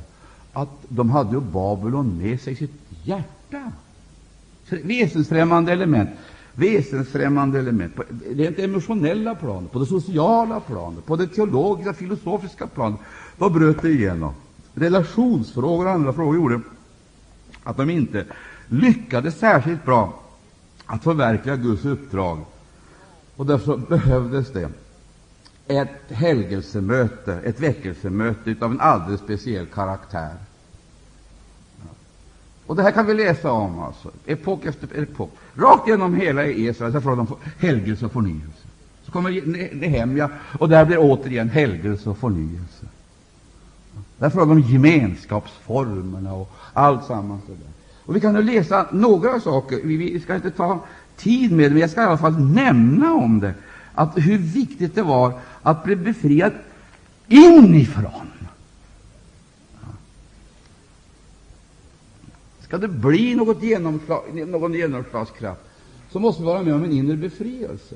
att 0.53 0.70
de 0.88 1.10
hade 1.10 1.36
ju 1.36 1.41
Babylon 1.41 2.17
med 2.17 2.41
sig 2.41 2.53
i 2.53 2.56
sitt 2.56 2.82
hjärta. 3.03 3.72
Väsensfrämmande 4.70 5.72
element. 5.72 6.10
Väsensfrämmande 6.53 7.60
element 7.60 7.96
på 7.96 8.03
det 8.34 8.60
emotionella 8.60 9.36
planet, 9.36 9.72
på 9.72 9.79
det 9.79 9.86
sociala 9.86 10.60
planet, 10.60 11.06
på 11.06 11.15
det 11.15 11.27
teologiska, 11.27 11.94
filosofiska 11.94 12.67
planet. 12.67 13.00
Då 13.38 13.50
bröt 13.50 13.82
det 13.82 13.89
igenom. 13.89 14.34
Relationsfrågor 14.74 15.86
och 15.86 15.91
andra 15.91 16.13
frågor 16.13 16.36
gjorde 16.36 16.62
att 17.63 17.77
de 17.77 17.89
inte 17.89 18.25
lyckades 18.67 19.39
särskilt 19.39 19.86
bra 19.86 20.24
att 20.86 21.03
förverkliga 21.03 21.56
Guds 21.56 21.86
uppdrag 21.86 22.46
och 23.38 23.46
därför 23.46 23.77
behövdes 23.77 24.51
det 24.51 24.70
ett 25.67 26.12
helgelsemöte, 26.12 27.34
ett 27.34 27.60
väckelsemöte 27.60 28.56
av 28.62 28.72
en 28.72 28.79
alldeles 28.79 29.22
speciell 29.22 29.65
karaktär. 29.65 30.34
Och 32.65 32.75
Det 32.75 32.84
här 32.84 32.91
kan 32.91 33.06
vi 33.06 33.13
läsa 33.13 33.51
om, 33.51 33.79
alltså, 33.79 34.12
epok 34.25 34.65
efter 34.65 35.01
epok. 35.01 35.32
Rakt 35.56 35.88
genom 35.88 36.15
hela 36.15 36.46
Israel 36.46 36.91
så 36.91 36.98
är 36.98 37.01
frågan 37.01 37.20
om 37.20 37.36
helgelse 37.58 38.06
och 38.06 38.12
förnyelse. 38.12 38.67
Så 39.03 39.12
kommer 39.12 39.41
Nehemja, 39.75 40.29
och 40.60 40.70
där 40.70 40.86
blir 40.86 40.98
återigen 41.00 41.50
helgelse 41.50 42.10
och 42.10 42.17
förnyelse. 42.17 42.86
Det 44.17 44.25
är 44.25 44.29
frågan 44.29 44.51
om 44.51 44.60
gemenskapsformerna 44.60 46.34
och 46.34 46.51
allt 46.74 47.06
sammans. 47.06 47.44
Och 48.06 48.15
vi 48.15 48.20
kan 48.20 48.34
nu 48.34 48.41
läsa 48.41 48.88
några 48.91 49.39
saker. 49.39 49.79
Vi 49.84 50.20
ska 50.20 50.36
inte 50.36 50.51
ta 50.51 50.79
tid 51.17 51.51
med 51.51 51.65
det, 51.65 51.69
men 51.69 51.81
jag 51.81 51.89
ska 51.89 52.01
i 52.01 52.05
alla 52.05 52.17
fall 52.17 52.39
nämna 52.39 53.13
om 53.13 53.39
det, 53.39 53.53
att 53.93 54.17
hur 54.17 54.38
viktigt 54.38 54.95
det 54.95 55.01
var 55.03 55.39
att 55.62 55.83
bli 55.83 55.95
befriad 55.95 56.51
inifrån. 57.27 58.27
Ska 62.62 62.77
det 62.77 62.88
bli 62.88 63.36
något 63.36 63.63
genomslag, 63.63 64.47
någon 64.47 64.74
genomslagskraft, 64.74 65.62
så 66.12 66.19
måste 66.19 66.41
vi 66.41 66.47
vara 66.47 66.63
med 66.63 66.74
om 66.74 66.83
en 66.83 66.91
inre 66.91 67.15
befrielse. 67.15 67.95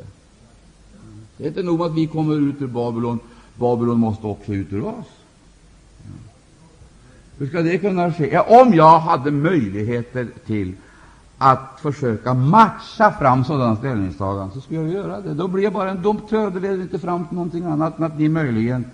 Det 1.37 1.43
är 1.43 1.47
inte 1.47 1.63
nog 1.63 1.81
att 1.81 1.95
vi 1.95 2.07
kommer 2.07 2.49
ut 2.49 2.61
ur 2.61 2.67
Babylon, 2.67 3.19
Babylon 3.55 3.99
måste 3.99 4.27
också 4.27 4.53
ut 4.53 4.73
ur 4.73 4.85
oss. 4.85 5.07
Hur 7.37 7.47
ska 7.47 7.61
det 7.61 7.77
kunna 7.77 8.13
ske? 8.13 8.29
Ja, 8.33 8.61
om 8.61 8.73
jag 8.73 8.99
hade 8.99 9.31
möjligheter 9.31 10.27
till 10.45 10.73
att 11.43 11.79
försöka 11.81 12.33
matcha 12.33 13.11
fram 13.19 13.43
sådana 13.43 13.75
ställningstaganden, 13.75 14.51
så 14.51 14.61
skulle 14.61 14.81
jag 14.81 14.89
göra 14.89 15.21
det. 15.21 15.33
Då 15.33 15.47
blir 15.47 15.63
jag 15.63 15.73
bara 15.73 15.89
en 15.89 16.01
domptör. 16.01 16.49
Det 16.49 16.59
leder 16.59 16.81
inte 16.81 16.99
fram 16.99 17.25
till 17.25 17.35
någonting 17.35 17.65
annat 17.65 17.97
än 17.97 18.03
att 18.03 18.19
ni 18.19 18.29
möjligen 18.29 18.85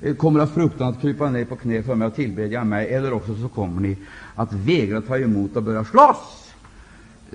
eh, 0.00 0.14
kommer 0.14 0.40
att 0.40 0.50
frukta 0.50 0.86
att 0.86 1.00
krypa 1.00 1.30
ner 1.30 1.44
på 1.44 1.56
knä 1.56 1.82
för 1.82 1.94
mig 1.94 2.06
och 2.08 2.14
tillbedja 2.14 2.64
mig, 2.64 2.94
eller 2.94 3.12
också 3.12 3.34
så 3.34 3.48
kommer 3.48 3.80
ni 3.80 3.96
att 4.34 4.52
vägra 4.52 5.00
ta 5.00 5.18
emot 5.18 5.56
och 5.56 5.62
börja 5.62 5.84
slåss. 5.84 6.52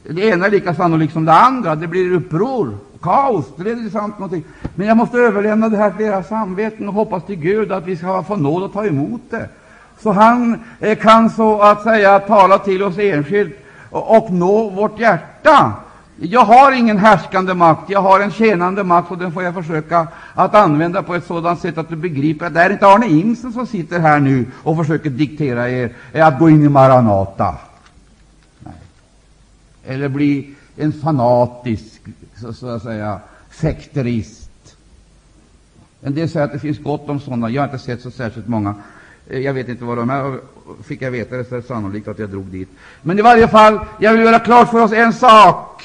Det 0.09 0.21
ena 0.21 0.45
är 0.45 0.51
lika 0.51 0.75
sannolikt 0.75 1.13
som 1.13 1.25
det 1.25 1.33
andra. 1.33 1.75
Det 1.75 1.87
blir 1.87 2.11
uppror, 2.11 2.77
kaos. 3.01 3.45
Det 3.57 3.63
leder 3.63 3.89
fram 3.89 4.11
till 4.11 4.21
någonting. 4.21 4.43
Men 4.75 4.87
jag 4.87 4.97
måste 4.97 5.17
överlämna 5.17 5.69
det 5.69 5.77
här 5.77 5.91
till 5.91 6.05
era 6.05 6.23
samveten 6.23 6.87
och 6.87 6.93
hoppas 6.93 7.25
till 7.25 7.35
Gud 7.35 7.71
att 7.71 7.85
vi 7.85 7.97
ska 7.97 8.23
få 8.23 8.35
nåd 8.35 8.63
att 8.63 8.73
ta 8.73 8.85
emot 8.85 9.21
det. 9.29 9.49
Så 9.99 10.11
han 10.11 10.59
eh, 10.79 10.97
kan 10.97 11.29
så 11.29 11.61
att 11.61 11.83
säga 11.83 12.19
tala 12.19 12.57
till 12.57 12.83
oss 12.83 12.97
enskilt 12.97 13.59
och, 13.93 14.31
nå 14.31 14.69
vårt 14.69 14.99
hjärta. 14.99 15.73
Jag 16.17 16.45
har 16.45 16.71
ingen 16.71 16.97
härskande 16.97 17.53
makt, 17.53 17.89
jag 17.89 18.01
har 18.01 18.19
en 18.19 18.31
tjänande 18.31 18.83
makt, 18.83 19.11
och 19.11 19.17
den 19.17 19.31
får 19.31 19.43
jag 19.43 19.53
försöka 19.53 20.07
att 20.33 20.55
använda 20.55 21.03
på 21.03 21.15
ett 21.15 21.25
sådant 21.25 21.59
sätt 21.59 21.77
att 21.77 21.89
du 21.89 21.95
begriper 21.95 22.45
att 22.45 22.53
det 22.53 22.61
är 22.61 22.69
inte 22.69 22.87
Arne 22.87 23.07
Imsen 23.07 23.53
som 23.53 23.67
sitter 23.67 23.99
här 23.99 24.19
nu 24.19 24.45
och 24.63 24.77
försöker 24.77 25.09
diktera 25.09 25.69
er 25.69 25.93
eh, 26.11 26.27
att 26.27 26.39
gå 26.39 26.49
in 26.49 26.65
i 26.65 26.69
Maranata. 26.69 27.55
Nej. 28.59 28.73
Eller 29.85 30.07
bli 30.07 30.55
en 30.77 30.93
fanatisk, 30.93 32.01
så, 32.41 32.53
så 32.53 32.67
att 32.67 32.83
säga, 32.83 33.19
sekterist. 33.51 34.75
En 36.01 36.15
del 36.15 36.29
säger 36.29 36.45
att 36.45 36.53
det 36.53 36.59
finns 36.59 36.79
gott 36.79 37.09
om 37.09 37.19
sådana. 37.19 37.49
Jag 37.49 37.61
har 37.61 37.67
inte 37.67 37.85
sett 37.85 38.01
så 38.01 38.11
särskilt 38.11 38.47
många. 38.47 38.75
Eh, 39.29 39.39
jag 39.39 39.53
vet 39.53 39.69
inte 39.69 39.83
vad 39.83 39.97
de 39.97 40.09
är. 40.09 40.39
Fick 40.83 41.01
jag 41.01 41.11
veta 41.11 41.35
det 41.35 41.45
så 41.45 41.55
är 41.55 41.61
det 41.61 41.67
sannolikt 41.67 42.07
att 42.07 42.19
jag 42.19 42.29
drog 42.29 42.45
dit. 42.45 42.69
Men 43.01 43.19
i 43.19 43.21
varje 43.21 43.47
fall, 43.47 43.79
jag 43.99 44.13
vill 44.13 44.21
göra 44.21 44.39
klart 44.39 44.69
för 44.69 44.81
oss 44.83 44.91
en 44.91 45.13
sak. 45.13 45.83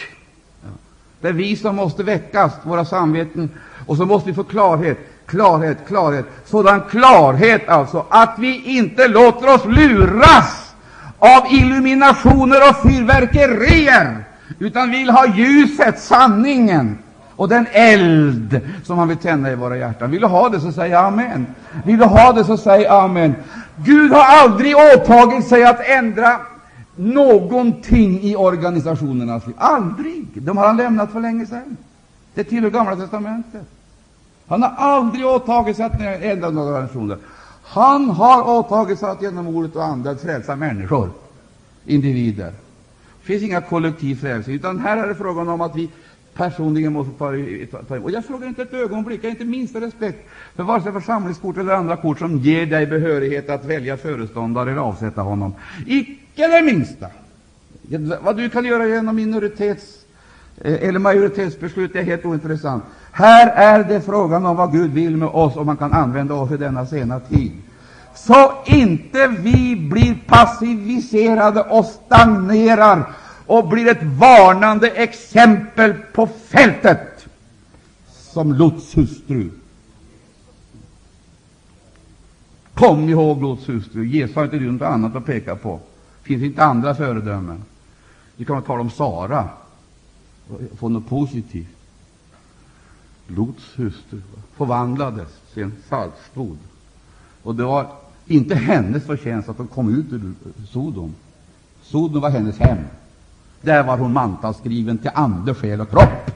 Det 1.21 1.29
är 1.29 1.33
vi 1.33 1.57
som 1.57 1.77
måste 1.77 2.03
väckas, 2.03 2.53
våra 2.63 2.85
samveten, 2.85 3.51
och 3.87 3.97
så 3.97 4.07
måste 4.07 4.29
vi 4.29 4.35
få 4.35 4.45
klarhet, 4.45 4.99
klarhet, 5.27 5.79
klarhet. 5.87 6.27
Sådan 6.45 6.81
klarhet 6.91 7.69
alltså 7.69 8.07
att 8.09 8.35
vi 8.39 8.79
inte 8.79 9.09
låter 9.09 9.55
oss 9.55 9.65
luras 9.65 10.75
av 11.19 11.47
illuminationer 11.51 12.69
och 12.71 12.91
fyrverkerier, 12.91 14.25
utan 14.59 14.91
vill 14.91 15.11
ha 15.11 15.27
ljuset, 15.27 15.99
sanningen 16.01 16.99
och 17.39 17.49
den 17.49 17.67
eld 17.73 18.61
som 18.85 18.99
han 18.99 19.09
vill 19.09 19.17
tända 19.17 19.53
i 19.53 19.55
våra 19.55 19.77
hjärtan. 19.77 20.11
Vill 20.11 20.21
du 20.21 20.27
ha 20.27 20.49
det, 20.49 20.61
så 20.61 20.73
säg 20.73 20.95
amen. 20.95 21.47
Vill 21.85 21.99
du 21.99 22.05
ha 22.05 22.33
det, 22.33 22.45
så 22.45 22.57
säg 22.57 22.87
amen. 22.87 23.35
Gud 23.77 24.13
har 24.13 24.25
aldrig 24.25 24.75
åtagit 24.77 25.49
sig 25.49 25.65
att 25.65 25.81
ändra 25.81 26.41
någonting 26.97 28.21
i 28.23 28.37
organisationernas 28.37 29.47
liv. 29.47 29.57
Aldrig! 29.59 30.27
De 30.35 30.57
har 30.57 30.67
han 30.67 30.77
lämnat 30.77 31.11
för 31.11 31.21
länge 31.21 31.47
sedan. 31.47 31.77
Det 32.35 32.45
tillhör 32.45 32.71
Gamla 32.71 32.97
testamentet. 32.97 33.63
Han 34.49 34.63
har 34.63 34.71
aldrig 34.77 35.27
åtagit 35.27 35.77
sig 35.77 35.85
att 35.85 36.01
ändra 36.01 36.51
några 36.51 36.69
organisationer. 36.69 37.19
Han 37.63 38.11
har 38.11 38.49
åtagit 38.59 38.99
sig 38.99 39.11
att 39.11 39.23
genom 39.23 39.47
ordet 39.47 39.77
och 39.77 39.85
anden 39.85 40.19
frälsa 40.19 40.57
människor, 40.57 41.11
individer. 41.87 42.53
Det 43.21 43.27
finns 43.33 43.43
inga 43.43 43.61
kollektiv 43.61 44.17
frälsning, 44.17 44.57
utan 44.57 44.79
här 44.79 44.97
är 44.97 45.09
det 45.09 45.15
frågan 45.15 45.49
om 45.49 45.61
att 45.61 45.77
vi 45.77 45.91
personligen 46.39 46.93
måste 46.93 47.13
ta, 47.19 47.33
ta, 47.71 47.83
ta 47.83 47.99
Och 47.99 48.11
jag 48.11 48.25
frågar 48.25 48.49
inte 48.49 48.63
ett 48.63 48.75
ögonblick, 48.75 49.21
jag 49.25 49.29
har 49.29 49.31
inte 49.31 49.45
minsta 49.45 49.81
respekt 49.81 50.29
för 50.57 50.63
vare 50.63 50.83
sig 50.83 50.93
församlingskort 50.93 51.57
eller 51.57 51.73
andra 51.73 51.97
kort 51.97 52.19
som 52.19 52.39
ger 52.39 52.67
dig 52.67 52.87
behörighet 52.87 53.51
att 53.51 53.65
välja 53.65 53.97
föreståndare 53.97 54.71
eller 54.71 54.81
avsätta 54.81 55.23
honom. 55.23 55.55
Icke 55.87 56.49
det 56.49 56.63
minsta. 56.63 57.07
Vad 58.21 58.37
du 58.37 58.51
kan 58.51 58.65
göra 58.65 58.87
genom 58.87 59.17
minoritets 59.17 59.85
eh, 60.61 60.89
eller 60.89 60.99
majoritetsbeslut 60.99 61.97
är 61.97 62.03
helt 62.03 62.25
ointressant. 62.25 62.85
Här 63.13 63.49
är 63.49 63.85
det 63.85 64.01
frågan 64.01 64.47
om 64.47 64.57
vad 64.57 64.73
Gud 64.73 64.91
vill 64.91 65.17
med 65.17 65.29
oss, 65.29 65.57
om 65.57 65.67
man 65.67 65.77
kan 65.77 65.93
använda 65.93 66.35
oss 66.35 66.51
i 66.51 66.57
denna 66.57 66.87
sena 66.87 67.21
tid. 67.21 67.53
Så 68.15 68.53
inte 68.67 69.29
vi 69.29 69.89
blir 69.91 70.15
passiviserade 70.27 71.61
och 71.61 71.85
stagnerar 71.85 73.05
och 73.49 73.69
blir 73.69 73.89
ett 73.89 74.03
varnande 74.03 74.91
exempel 74.91 75.95
på 76.13 76.27
fältet 76.27 77.27
som 78.09 78.53
Lots 78.53 78.97
hustru. 78.97 79.51
Kom 82.75 83.09
ihåg 83.09 83.43
Lots 83.43 83.69
hustru. 83.69 84.07
Jesus 84.07 84.37
har 84.37 84.45
inte 84.45 84.57
något 84.57 84.83
annat 84.83 85.17
att 85.17 85.27
peka 85.27 85.57
på. 85.57 85.81
Det 86.23 86.29
finns 86.29 86.43
inte 86.43 86.65
andra 86.65 86.95
föredömen. 86.95 87.63
Vi 88.37 88.45
kan 88.45 88.63
tala 88.63 88.81
om 88.81 88.91
Sara 88.91 89.49
och 90.49 90.79
få 90.79 90.89
något 90.89 91.09
positivt. 91.09 91.77
Lots 93.27 93.79
hustru 93.79 94.21
förvandlades 94.57 95.29
till 95.55 95.63
en 95.63 95.73
saltstod. 95.89 96.59
Och 97.43 97.55
det 97.55 97.65
var 97.65 97.87
inte 98.27 98.55
hennes 98.55 99.05
förtjänst 99.05 99.49
att 99.49 99.59
hon 99.59 99.69
kom 99.69 99.95
ut 99.95 100.13
ur 100.13 100.35
Sodom. 100.67 101.15
Sodom 101.83 102.23
var 102.23 102.31
hennes 102.31 102.59
hem. 102.59 102.79
Där 103.61 103.83
var 103.83 103.99
hon 103.99 104.13
mantalskriven 104.13 104.99
till 104.99 105.11
ande, 105.15 105.55
själ 105.55 105.81
och 105.81 105.91
kropp. 105.91 106.31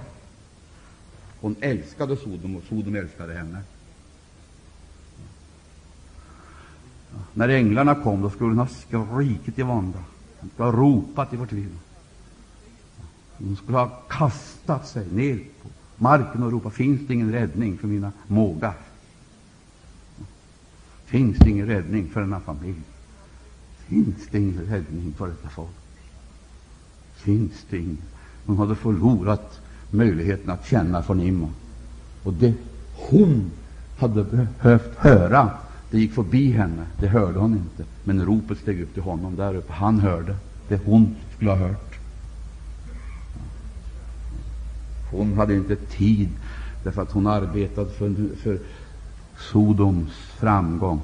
Hon 1.40 1.56
älskade 1.60 2.16
Sodom, 2.16 2.56
och 2.56 2.62
Sodom 2.68 2.94
älskade 2.94 3.34
henne. 3.34 3.58
När 7.34 7.48
änglarna 7.48 7.94
kom, 7.94 8.22
då 8.22 8.30
skulle 8.30 8.50
hon 8.50 8.58
ha 8.58 8.66
skrikit 8.66 9.58
i 9.58 9.62
vånda. 9.62 9.98
Hon 10.40 10.50
skulle 10.50 10.68
ha 10.68 10.76
ropat 10.76 11.32
i 11.32 11.36
förtvivlan. 11.36 11.78
Hon 13.38 13.56
skulle 13.56 13.78
ha 13.78 13.86
kastat 14.08 14.88
sig 14.88 15.06
ner 15.12 15.36
på 15.62 15.68
marken 15.96 16.42
och 16.42 16.52
ropat 16.52 16.74
Finns 16.74 17.06
det 17.06 17.14
ingen 17.14 17.32
räddning 17.32 17.78
för 17.78 17.88
mina 17.88 18.12
mågar? 18.26 18.74
Finns 21.04 21.38
det 21.38 21.50
ingen 21.50 21.66
räddning 21.66 22.08
för 22.08 22.20
denna 22.20 22.40
familj? 22.40 22.82
Finns 23.86 24.28
det 24.30 24.38
ingen 24.38 24.64
räddning 24.64 25.14
för 25.18 25.28
detta 25.28 25.48
folk? 25.48 25.81
Finns 27.22 27.64
det 27.70 27.78
ingen. 27.78 27.98
Hon 28.46 28.58
hade 28.58 28.74
förlorat 28.74 29.60
möjligheten 29.90 30.50
att 30.50 30.66
känna 30.66 31.02
förnimma. 31.02 31.48
Och 32.22 32.32
det 32.32 32.54
hon 32.94 33.50
hade 33.98 34.24
behövt 34.24 34.96
höra, 34.96 35.50
det 35.90 35.98
gick 35.98 36.12
förbi 36.12 36.50
henne. 36.50 36.86
Det 37.00 37.08
hörde 37.08 37.38
hon 37.38 37.52
inte. 37.52 37.84
Men 38.04 38.24
ropet 38.24 38.58
steg 38.58 38.82
upp 38.82 38.94
till 38.94 39.02
honom 39.02 39.36
där 39.36 39.54
uppe. 39.54 39.72
Han 39.72 40.00
hörde 40.00 40.36
det 40.68 40.80
hon 40.84 41.16
skulle 41.36 41.50
ha 41.50 41.58
hört. 41.58 41.98
Hon 45.10 45.32
hade 45.32 45.54
inte 45.54 45.76
tid, 45.76 46.28
därför 46.84 47.02
att 47.02 47.12
hon 47.12 47.26
arbetade 47.26 47.90
för, 47.90 48.14
för 48.36 48.58
Sodoms 49.38 50.12
framgång. 50.12 51.00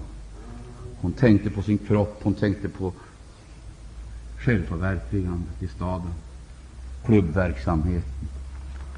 Hon 1.00 1.12
tänkte 1.12 1.50
på 1.50 1.62
sin 1.62 1.78
kropp, 1.78 2.20
hon 2.22 2.34
tänkte 2.34 2.68
på 2.68 2.92
självförverkligandet 4.38 5.62
i 5.62 5.68
staden, 5.68 6.12
klubbverksamheten, 7.04 8.28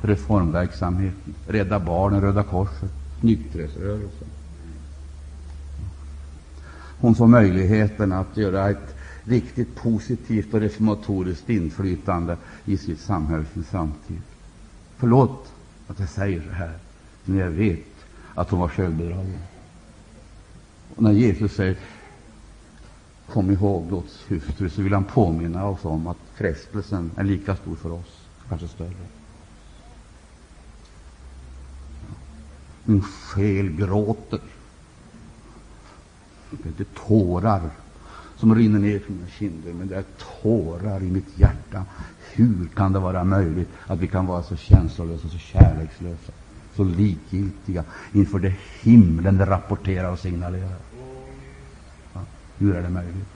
reformverksamheten, 0.01 1.35
Rädda 1.47 1.81
Barnen, 1.81 2.21
Röda 2.21 2.43
korset, 2.43 2.91
nykterhetsrörelsen. 3.21 4.29
Hon 7.01 7.15
får 7.15 7.27
möjligheten 7.27 8.13
att 8.13 8.37
göra 8.37 8.71
ett 8.71 8.97
riktigt 9.25 9.75
positivt 9.75 10.55
och 10.55 10.61
reformatoriskt 10.61 11.51
inflytande 11.51 12.37
i 12.65 12.77
sitt 12.77 13.01
samhälle, 13.01 13.45
sin 13.55 13.65
samtid. 13.65 14.23
Förlåt 14.97 15.53
att 15.89 15.99
jag 15.99 16.09
säger 16.09 16.43
så 16.43 16.51
här, 16.51 16.73
men 17.25 17.39
jag 17.39 17.51
vet 17.51 17.87
att 18.35 18.51
hon 18.51 18.61
var 18.61 18.69
självbedragen. 18.69 19.39
Och 20.97 21.03
när 21.03 21.13
Jesus 21.13 21.53
säger 21.53 21.77
Kom 23.33 23.51
ihåg 23.51 23.91
Lots 23.91 24.25
hustru, 24.29 24.71
så 24.71 24.83
vill 24.83 24.93
han 24.93 25.05
påminna 25.05 25.67
oss 25.67 25.85
om 25.85 26.07
att 26.07 26.17
frestelsen 26.35 27.11
är 27.17 27.25
lika 27.25 27.57
stor 27.57 27.77
för 27.77 27.93
oss, 27.93 28.27
kanske 28.49 28.69
större. 28.69 29.07
Min 32.85 33.03
själ 33.03 33.71
gråter. 33.71 34.41
Det 36.51 36.65
är 36.65 36.69
inte 36.69 36.85
tårar 36.85 37.71
som 38.37 38.55
rinner 38.55 38.79
ner 38.79 38.99
från 38.99 39.17
mina 39.17 39.29
kinder, 39.29 39.73
men 39.73 39.89
det 39.89 39.97
är 39.97 40.05
tårar 40.43 41.03
i 41.03 41.11
mitt 41.11 41.39
hjärta. 41.39 41.85
Hur 42.33 42.69
kan 42.75 42.93
det 42.93 42.99
vara 42.99 43.25
möjligt 43.25 43.69
att 43.87 43.99
vi 43.99 44.09
kan 44.09 44.27
vara 44.27 44.43
så 44.43 44.57
känslolösa, 44.57 45.29
så 45.29 45.39
kärlekslösa, 45.39 46.33
så 46.77 46.85
likgiltiga 46.85 47.85
inför 48.13 48.39
det 48.39 48.55
himlen 48.83 49.47
rapporterar 49.47 50.13
och 50.13 50.19
signalerar? 50.19 50.90
Hur 52.61 52.77
är 52.77 52.83
det 52.83 52.91
möjligt? 52.91 53.29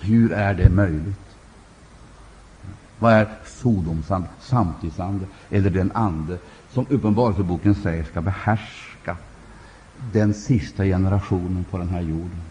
Hur 0.00 0.32
är 0.32 0.54
det 0.54 0.70
möjligt? 0.70 1.36
Vad 2.98 3.12
är 3.12 3.28
Sodomsande, 3.46 4.28
samtidsande 4.40 5.26
eller 5.50 5.70
den 5.70 5.92
ande 5.92 6.38
som 6.70 6.86
Uppenbarelseboken 6.90 7.74
säger 7.74 8.04
ska 8.04 8.20
behärska 8.20 9.16
den 10.12 10.34
sista 10.34 10.84
generationen 10.84 11.64
på 11.64 11.78
den 11.78 11.88
här 11.88 12.00
jorden 12.00 12.42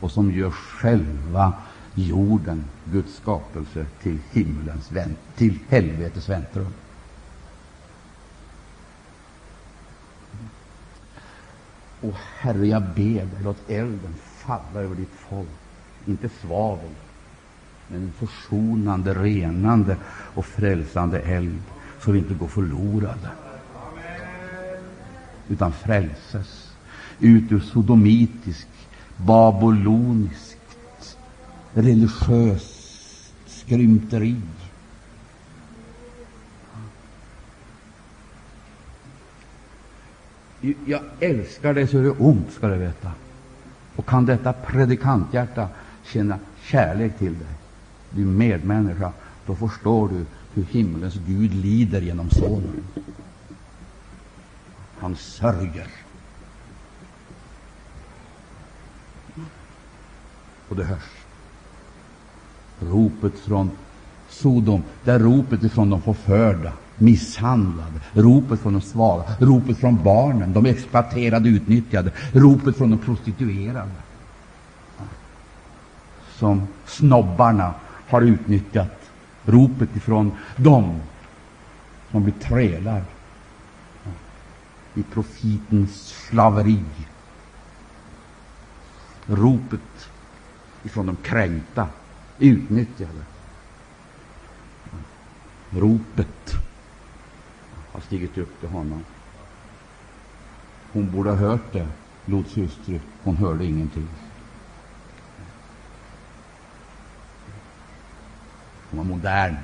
och 0.00 0.10
som 0.10 0.32
gör 0.32 0.50
själva 0.50 1.52
jorden, 1.94 2.64
Guds 2.84 3.16
skapelse, 3.16 3.86
till 4.02 4.18
himmelens 4.30 4.92
vänt, 4.92 5.18
till 5.36 5.58
helvetets 5.68 6.28
väntrum. 6.28 6.74
Och 12.00 12.14
Herre, 12.38 12.66
jag 12.66 12.82
ber 12.82 12.94
dig, 12.94 13.28
låt 13.42 13.70
elden 13.70 14.14
falla 14.18 14.80
över 14.80 14.94
ditt 14.94 15.14
folk. 15.28 15.48
Inte 16.06 16.28
svavel, 16.28 16.90
men 17.88 18.02
en 18.02 18.12
försonande, 18.12 19.14
renande 19.14 19.96
och 20.34 20.46
frälsande 20.46 21.20
eld, 21.20 21.62
så 22.00 22.12
vi 22.12 22.18
inte 22.18 22.34
går 22.34 22.48
förlorade, 22.48 23.30
utan 25.48 25.72
frälses 25.72 26.72
ut 27.18 27.52
ur 27.52 27.60
sodomitisk, 27.60 28.68
babylonisk 29.16 30.47
religiöst 31.78 33.32
skrymteri. 33.46 34.36
Jag 40.86 41.02
älskar 41.20 41.74
dig 41.74 41.86
så 41.86 41.96
det 41.96 42.08
är 42.08 42.22
ont, 42.22 42.52
ska 42.52 42.68
du 42.68 42.76
veta. 42.76 43.12
Och 43.96 44.06
kan 44.06 44.26
detta 44.26 44.52
predikanthjärta 44.52 45.68
känna 46.04 46.38
kärlek 46.62 47.18
till 47.18 47.32
dig, 47.32 47.54
din 48.10 48.36
medmänniska, 48.36 49.12
då 49.46 49.54
förstår 49.54 50.08
du 50.08 50.24
hur 50.54 50.64
himlens 50.64 51.14
Gud 51.26 51.54
lider 51.54 52.00
genom 52.00 52.30
Sonen. 52.30 52.84
Han 54.98 55.16
sörjer. 55.16 55.86
Och 60.68 60.76
det 60.76 60.84
hörs. 60.84 61.17
Ropet 62.80 63.38
från 63.38 63.70
Sodom, 64.28 64.82
det 65.04 65.10
är 65.10 65.18
ropet 65.18 65.62
ifrån 65.62 65.90
de 65.90 66.02
förförda, 66.02 66.72
misshandlade, 66.96 68.00
ropet 68.12 68.60
från 68.60 68.72
de 68.72 68.82
svaga, 68.82 69.24
ropet 69.38 69.78
från 69.78 70.02
barnen, 70.02 70.52
de 70.52 70.66
exploaterade, 70.66 71.48
utnyttjade, 71.48 72.12
ropet 72.32 72.76
från 72.76 72.90
de 72.90 72.98
prostituerade, 72.98 73.90
som 76.36 76.68
snobbarna 76.86 77.74
har 78.08 78.22
utnyttjat, 78.22 79.10
ropet 79.44 79.96
ifrån 79.96 80.32
dem 80.56 81.00
som 82.10 82.22
blir 82.22 82.34
trälar 82.34 83.02
i 84.94 85.02
profitens 85.02 86.08
slaveri, 86.08 86.84
ropet 89.26 90.08
ifrån 90.82 91.06
de 91.06 91.16
kränkta, 91.16 91.86
utnyttjade. 92.38 93.24
Ropet 95.70 96.54
har 97.92 98.00
stigit 98.00 98.38
upp 98.38 98.60
till 98.60 98.68
honom. 98.68 99.04
Hon 100.92 101.10
borde 101.10 101.30
ha 101.30 101.36
hört 101.36 101.72
det, 101.72 101.88
Lots 102.24 102.56
hustru. 102.56 103.00
Hon 103.22 103.36
hörde 103.36 103.64
ingenting. 103.64 104.08
Hon 108.90 108.98
var 108.98 109.04
modern. 109.04 109.56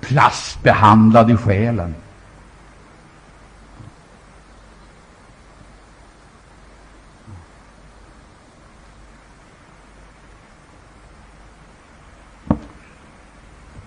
Plastbehandlad 0.00 1.30
i 1.30 1.36
själen. 1.36 1.94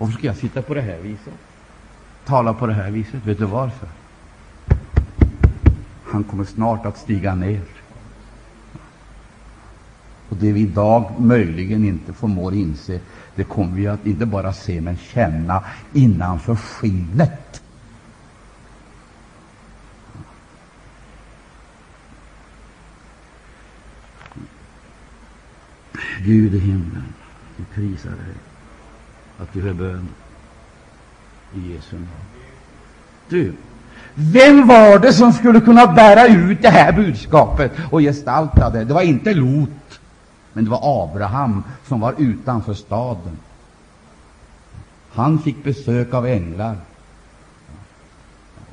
Varför 0.04 0.18
ska 0.18 0.28
jag 0.28 0.38
sitta 0.38 0.62
på 0.62 0.74
det 0.74 0.82
här 0.82 0.98
viset? 0.98 1.34
Tala 2.26 2.54
på 2.54 2.68
det 2.68 2.74
här 2.74 2.92
viset? 2.92 3.26
Vet 3.26 3.38
du 3.38 3.46
varför? 3.46 3.88
Han 6.06 6.24
kommer 6.24 6.44
snart 6.44 6.86
att 6.86 6.98
stiga 6.98 7.36
ner. 7.36 7.62
Och 10.30 10.38
det 10.38 10.52
vi 10.52 10.62
idag 10.62 11.12
möjligen 11.20 11.86
inte 11.86 12.14
förmår 12.14 12.54
inse, 12.54 13.00
det 13.36 13.44
kommer 13.44 13.76
vi 13.76 13.88
att 13.88 14.06
inte 14.06 14.26
bara 14.26 14.54
se, 14.54 14.82
men 14.82 14.98
känna 14.98 15.64
innanför 15.94 16.56
skinnet. 16.56 17.62
Gud 26.20 26.56
i 26.56 26.60
himlen, 26.60 27.14
vi 27.58 27.64
prisar 27.64 28.10
dig 28.10 28.53
att 29.38 29.54
du 29.54 29.62
hör 29.62 29.74
bön 29.74 30.08
i 31.56 31.74
Jesu 31.74 31.96
namn. 31.96 32.08
Du, 33.30 33.54
vem 34.16 34.68
var 34.68 35.00
det 35.00 35.14
som 35.14 35.34
skulle 35.34 35.60
kunna 35.60 35.88
bära 35.88 36.28
ut 36.28 36.62
det 36.62 36.70
här 36.70 36.92
budskapet 36.94 37.72
och 37.92 38.00
gestalta 38.00 38.70
det? 38.70 38.84
Det 38.84 38.94
var 38.94 39.02
inte 39.02 39.34
Lot, 39.34 40.00
men 40.54 40.64
det 40.64 40.72
var 40.72 41.04
Abraham 41.04 41.64
som 41.88 42.00
var 42.00 42.16
utanför 42.18 42.74
staden. 42.74 43.38
Han 45.14 45.40
fick 45.40 45.64
besök 45.64 46.14
av 46.14 46.26
änglar. 46.26 46.78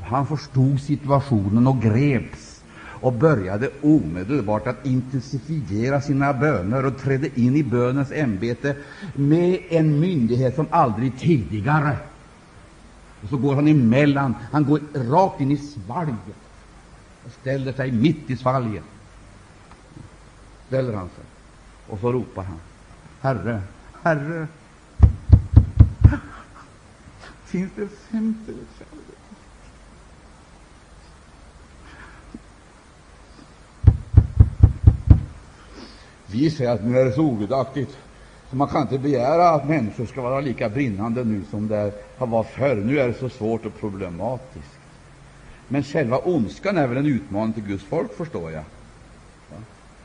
Han 0.03 0.27
förstod 0.27 0.81
situationen 0.81 1.67
och 1.67 1.83
greps 1.83 2.50
och 3.01 3.13
började 3.13 3.71
omedelbart 3.83 4.67
att 4.67 4.87
intensifiera 4.87 6.01
sina 6.01 6.33
böner 6.33 6.87
och 6.87 6.99
trädde 6.99 7.41
in 7.41 7.57
i 7.57 7.63
bönens 7.63 8.13
ämbete 8.13 8.77
med 9.15 9.61
en 9.69 10.01
myndighet 10.01 10.55
som 10.55 10.67
aldrig 10.71 11.19
tidigare. 11.19 11.97
Och 13.23 13.29
så 13.29 13.37
går 13.37 13.55
han 13.55 13.69
emellan, 13.69 14.35
han 14.53 14.65
går 14.65 14.81
rakt 14.95 15.41
in 15.41 15.51
i 15.51 15.57
svalget 15.57 16.37
och 17.27 17.33
ställer 17.41 17.73
sig 17.73 17.93
mitt 17.93 18.31
i 18.31 18.37
svalget. 18.37 18.85
Ställer 20.67 20.95
han 20.95 21.09
sig, 21.09 21.25
och 21.87 22.01
så 22.01 22.13
ropar 22.13 22.43
han 22.43 22.59
Herre, 23.21 23.63
Herre, 24.03 24.47
finns 27.45 27.71
det 27.77 27.89
femte 27.89 28.53
Vi 36.33 36.51
säger 36.51 36.71
att 36.71 36.85
nu 36.85 36.99
är 36.99 37.05
det 37.05 37.13
så 37.13 37.23
ogudaktigt, 37.23 37.97
så 38.51 38.57
man 38.57 38.69
kan 38.69 38.83
inte 38.83 38.99
begära 38.99 39.51
att 39.51 39.69
människor 39.69 40.07
ska 40.07 40.21
vara 40.21 40.41
lika 40.41 40.69
brinnande 40.69 41.25
nu 41.25 41.43
som 41.51 41.69
det 41.69 41.93
var 42.19 42.43
förr. 42.43 42.77
Nu 42.77 43.01
är 43.01 43.09
det 43.09 43.15
så 43.15 43.29
svårt 43.29 43.67
och 43.67 43.81
problematiskt. 43.81 44.79
Men 45.69 45.83
själva 45.83 46.19
ondskan 46.19 46.79
är 46.79 46.87
väl 46.87 46.97
en 46.97 47.07
utmaning 47.07 47.53
till 47.53 47.63
Guds 47.63 47.85
folk, 47.85 48.17
förstår 48.17 48.53
jag. 48.53 48.65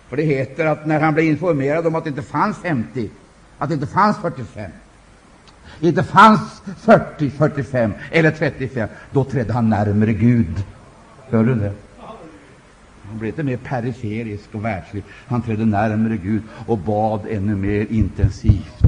För 0.10 0.18
det 0.18 0.24
heter 0.24 0.66
att 0.66 0.86
när 0.86 1.00
han 1.00 1.14
blev 1.14 1.26
informerad 1.26 1.88
om 1.88 1.96
att 1.96 2.04
det 2.04 2.10
inte 2.10 2.22
fanns 2.22 2.58
50, 2.58 3.10
att 3.58 3.70
det 3.70 3.76
inte 3.76 3.88
fanns 3.88 4.18
45, 4.18 4.72
det 5.80 5.88
inte 5.88 6.04
fanns 6.04 6.62
40, 6.78 7.30
45 7.30 7.94
eller 8.12 8.32
35, 8.32 8.90
då 9.12 9.24
trädde 9.24 9.54
han 9.54 9.70
närmare 9.70 10.14
Gud. 10.14 10.64
Hör 11.30 11.44
du 11.44 11.56
det? 11.56 11.74
Han 13.10 13.20
blev 13.20 13.30
inte 13.30 13.44
mer 13.44 13.58
periferisk 13.58 14.44
och 14.52 14.66
världslig. 14.66 15.04
Han 15.28 15.42
trädde 15.42 15.66
närmare 15.66 16.18
Gud 16.18 16.42
och 16.68 16.78
bad 16.78 17.22
ännu 17.30 17.56
mer 17.56 17.88
intensivt. 17.90 18.84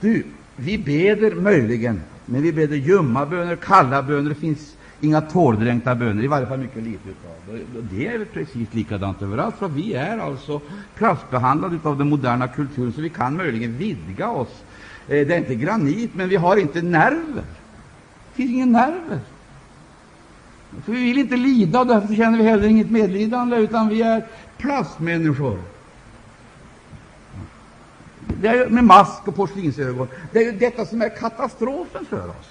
Du, 0.00 0.24
vi 0.56 0.78
beder 0.78 1.34
möjligen, 1.34 2.00
men 2.26 2.42
vi 2.42 2.52
beder 2.52 2.76
ljumma 2.76 3.26
böner, 3.26 3.56
kalla 3.56 4.02
böner. 4.02 4.28
Det 4.28 4.34
finns 4.34 4.76
inga 5.00 5.20
tårdränkta 5.20 5.94
böner, 5.94 6.24
i 6.24 6.26
varje 6.26 6.46
fall 6.46 6.58
mycket 6.58 6.82
lite 6.82 7.08
utav 7.08 7.58
det. 7.90 8.06
Är 8.06 8.24
precis 8.24 8.74
likadant 8.74 9.22
överallt, 9.22 9.54
för 9.58 9.68
vi 9.68 9.94
är 9.94 10.18
alltså 10.18 10.60
plastbehandlade 10.94 11.78
av 11.82 11.98
den 11.98 12.08
moderna 12.08 12.48
kulturen, 12.48 12.92
så 12.92 13.00
vi 13.00 13.08
kan 13.08 13.36
möjligen 13.36 13.78
vidga 13.78 14.28
oss. 14.28 14.62
Eh, 15.08 15.26
det 15.26 15.34
är 15.34 15.38
inte 15.38 15.54
granit, 15.54 16.14
men 16.14 16.28
vi 16.28 16.36
har 16.36 16.56
inte 16.56 16.82
nerver. 16.82 17.44
Det 18.28 18.36
finns 18.36 18.50
inga 18.50 18.66
nerver. 18.66 19.20
För 20.84 20.92
vi 20.92 21.04
vill 21.04 21.18
inte 21.18 21.36
lida, 21.36 21.80
och 21.80 21.86
därför 21.86 22.14
känner 22.14 22.38
vi 22.38 22.44
heller 22.44 22.68
inget 22.68 22.90
medlidande, 22.90 23.56
utan 23.56 23.88
vi 23.88 24.02
är 24.02 24.26
plastmänniskor. 24.58 25.58
Det 28.40 28.48
är 28.48 28.68
med 28.68 28.84
mask 28.84 29.28
och 29.28 29.36
porslinsögon. 29.36 30.08
Det 30.32 30.38
är 30.38 30.52
ju 30.52 30.58
detta 30.58 30.86
som 30.86 31.02
är 31.02 31.08
katastrofen 31.16 32.04
för 32.04 32.28
oss. 32.28 32.50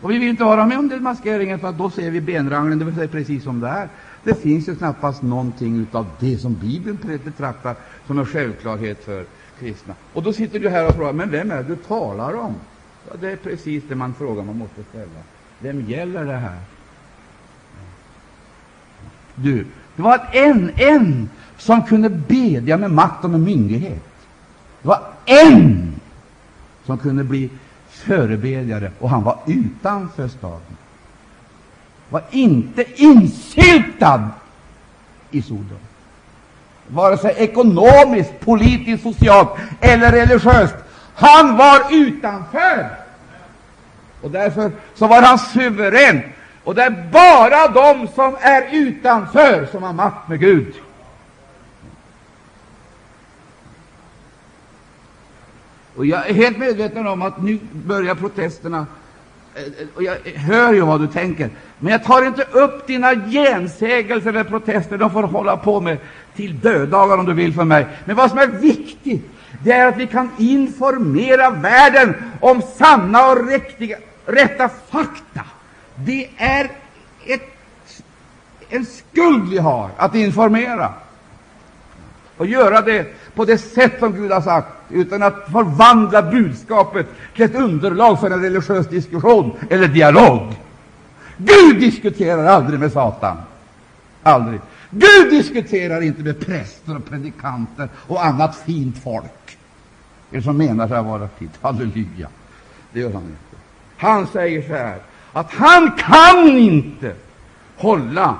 Och 0.00 0.10
vi 0.10 0.18
vill 0.18 0.28
inte 0.28 0.44
vara 0.44 0.66
med 0.66 0.78
om 0.78 0.88
den 0.88 1.02
maskeringen, 1.02 1.58
för 1.58 1.72
då 1.72 1.90
ser 1.90 2.10
vi 2.10 2.20
benranglen, 2.20 2.78
det 2.78 2.84
vill 2.84 2.94
säga 2.94 3.08
precis 3.08 3.44
som 3.44 3.60
det 3.60 3.68
är. 3.68 3.88
Det 4.24 4.34
finns 4.34 4.68
ju 4.68 4.76
knappast 4.76 5.22
någonting 5.22 5.86
av 5.92 6.06
det 6.20 6.38
som 6.38 6.54
Bibeln 6.54 6.98
betraktar 7.24 7.76
som 8.06 8.18
en 8.18 8.26
självklarhet 8.26 9.04
för 9.04 9.26
kristna. 9.58 9.94
Och 10.12 10.22
då 10.22 10.32
sitter 10.32 10.60
du 10.60 10.68
här 10.68 10.88
och 10.88 10.94
frågar, 10.94 11.12
men 11.12 11.30
vem 11.30 11.50
är 11.50 11.56
det 11.56 11.62
du 11.62 11.76
talar 11.76 12.34
om? 12.34 12.54
Ja, 13.08 13.16
det 13.20 13.30
är 13.30 13.36
precis 13.36 13.84
det 13.88 13.94
man 13.94 14.14
frågar 14.14 14.44
man 14.44 14.58
måste 14.58 14.84
ställa. 14.84 15.20
Vem 15.58 15.80
gäller 15.88 16.24
det 16.24 16.36
här? 16.36 16.58
Du, 19.34 19.66
det 19.96 20.02
var 20.02 20.28
en, 20.32 20.70
en 20.76 21.30
som 21.58 21.82
kunde 21.82 22.10
bedja 22.10 22.76
med 22.76 22.90
makt 22.90 23.24
och 23.24 23.30
med 23.30 23.40
myndighet. 23.40 24.02
Det 24.82 24.88
var 24.88 25.02
en 25.24 25.94
som 26.86 26.98
kunde 26.98 27.24
bli 27.24 27.50
förebedjare, 27.88 28.90
och 28.98 29.10
han 29.10 29.22
var 29.22 29.38
utanför 29.46 30.28
staden. 30.28 30.76
Var 32.08 32.22
inte 32.30 33.02
insyltad 33.02 34.28
i 35.30 35.42
Sodom, 35.42 35.78
vare 36.88 37.18
sig 37.18 37.34
ekonomiskt, 37.36 38.40
politiskt, 38.40 39.02
socialt 39.02 39.48
eller 39.80 40.12
religiöst. 40.12 40.74
Han 41.14 41.56
var 41.56 41.80
utanför, 41.90 42.90
och 44.22 44.30
därför 44.30 44.70
så 44.94 45.06
var 45.06 45.22
han 45.22 45.38
suverän. 45.38 46.22
Och 46.64 46.74
det 46.74 46.82
är 46.82 47.08
bara 47.12 47.68
de 47.68 48.08
som 48.08 48.36
är 48.40 48.68
utanför 48.72 49.66
som 49.72 49.82
har 49.82 49.92
makt 49.92 50.28
med 50.28 50.40
Gud. 50.40 50.74
Och 55.96 56.06
Jag 56.06 56.28
är 56.28 56.34
helt 56.34 56.58
medveten 56.58 57.06
om 57.06 57.22
att 57.22 57.42
nu 57.42 57.58
börjar 57.72 58.14
protesterna, 58.14 58.86
eh, 59.54 59.62
och 59.94 60.02
jag 60.02 60.16
hör 60.34 60.72
ju 60.72 60.80
vad 60.80 61.00
du 61.00 61.06
tänker, 61.06 61.50
men 61.78 61.92
jag 61.92 62.04
tar 62.04 62.26
inte 62.26 62.42
upp 62.42 62.86
dina 62.86 63.14
gensägelser 63.14 64.30
eller 64.30 64.44
protester. 64.44 64.98
De 64.98 65.10
får 65.10 65.22
hålla 65.22 65.56
på 65.56 65.80
med 65.80 65.98
till 66.36 66.60
döddagar 66.60 67.18
om 67.18 67.26
du 67.26 67.32
vill 67.32 67.54
för 67.54 67.64
mig. 67.64 67.86
Men 68.04 68.16
vad 68.16 68.30
som 68.30 68.38
är 68.38 68.46
viktigt, 68.46 69.30
det 69.62 69.72
är 69.72 69.86
att 69.86 69.96
vi 69.96 70.06
kan 70.06 70.30
informera 70.38 71.50
världen 71.50 72.14
om 72.40 72.62
sanna 72.62 73.26
och 73.30 73.48
riktiga, 73.48 73.96
rätta 74.26 74.68
fakta. 74.68 75.44
Det 75.94 76.28
är 76.36 76.70
ett, 77.26 77.42
en 78.68 78.86
skuld 78.86 79.50
vi 79.50 79.58
har 79.58 79.90
att 79.96 80.14
informera 80.14 80.92
och 82.36 82.46
göra 82.46 82.80
det 82.80 83.06
på 83.34 83.44
det 83.44 83.58
sätt 83.58 83.92
som 83.98 84.12
Gud 84.12 84.32
har 84.32 84.40
sagt, 84.40 84.68
utan 84.90 85.22
att 85.22 85.48
förvandla 85.52 86.22
budskapet 86.22 87.06
till 87.34 87.44
ett 87.44 87.54
underlag 87.54 88.20
för 88.20 88.30
en 88.30 88.42
religiös 88.42 88.88
diskussion 88.88 89.52
eller 89.70 89.88
dialog. 89.88 90.54
Gud 91.36 91.80
diskuterar 91.80 92.46
aldrig 92.46 92.80
med 92.80 92.92
Satan. 92.92 93.36
Aldrig. 94.22 94.60
Gud 94.90 95.30
diskuterar 95.30 96.00
inte 96.00 96.22
med 96.22 96.40
präster 96.46 96.96
och 96.96 97.04
predikanter 97.04 97.88
och 97.96 98.24
annat 98.24 98.56
fint 98.56 99.02
folk, 99.02 99.58
det 100.30 100.42
som 100.42 100.56
menar 100.56 100.88
sig 100.88 101.02
vara 101.02 101.28
fint. 101.38 101.58
Halleluja! 101.60 102.28
Det 102.92 103.00
gör 103.00 103.12
han 103.12 103.22
inte. 103.22 103.56
Han 103.96 104.26
säger 104.26 104.62
så 104.62 104.74
här, 104.74 104.98
att 105.32 105.52
han 105.52 105.92
kan 105.92 106.48
inte 106.48 107.14
hålla 107.76 108.36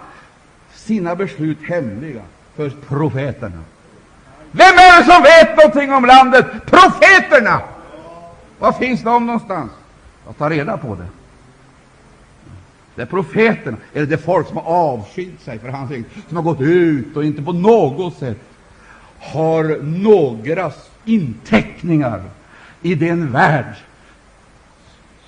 sina 0.75 1.17
beslut 1.17 1.59
hemliga 1.69 2.23
för 2.57 2.71
profeterna. 2.71 3.63
Vem 4.51 4.75
är 4.75 4.99
det 4.99 5.13
som 5.13 5.23
vet 5.23 5.57
någonting 5.57 5.93
om 5.93 6.05
landet? 6.05 6.47
Profeterna! 6.67 7.61
Var 8.59 8.73
finns 8.73 9.03
de 9.03 9.27
någonstans? 9.27 9.71
Jag 10.27 10.39
tar 10.39 10.51
reda 10.51 10.77
på 10.77 10.95
det. 10.95 11.07
Det 12.99 13.03
är 13.03 13.07
profeterna, 13.07 13.77
eller 13.95 14.07
det 14.07 14.15
är 14.15 14.19
folk 14.19 14.49
som 14.49 14.57
har 14.57 14.65
avskilt 14.65 15.41
sig 15.41 15.59
för 15.59 15.69
hans 15.69 15.91
egen, 15.91 16.05
som 16.29 16.37
har 16.37 16.45
gått 16.45 16.61
ut 16.61 17.17
och 17.17 17.25
inte 17.25 17.43
på 17.43 17.53
något 17.53 18.17
sätt 18.17 18.39
har 19.19 19.83
några 19.83 20.73
inteckningar 21.05 22.23
i 22.83 22.95
den 22.95 23.33
värld 23.33 23.75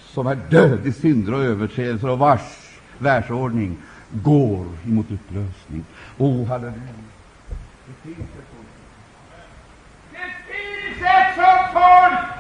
som 0.06 0.26
är 0.26 0.34
död 0.34 0.86
i 0.86 0.92
synder 0.92 1.34
och 1.34 1.44
överträdelser 1.44 2.08
och 2.08 2.18
vars 2.18 2.40
världsordning 2.98 3.76
går 4.10 4.66
emot 4.86 5.06
upplösning. 5.10 5.84
Oh, 6.18 6.46
halleluja! 6.46 6.74
Det 7.86 8.08
finns 8.08 8.18
ett 8.18 8.46
sånt, 8.50 8.68
det 10.10 10.54
finns 10.54 11.02
ett 11.02 11.72
folk! 11.72 12.30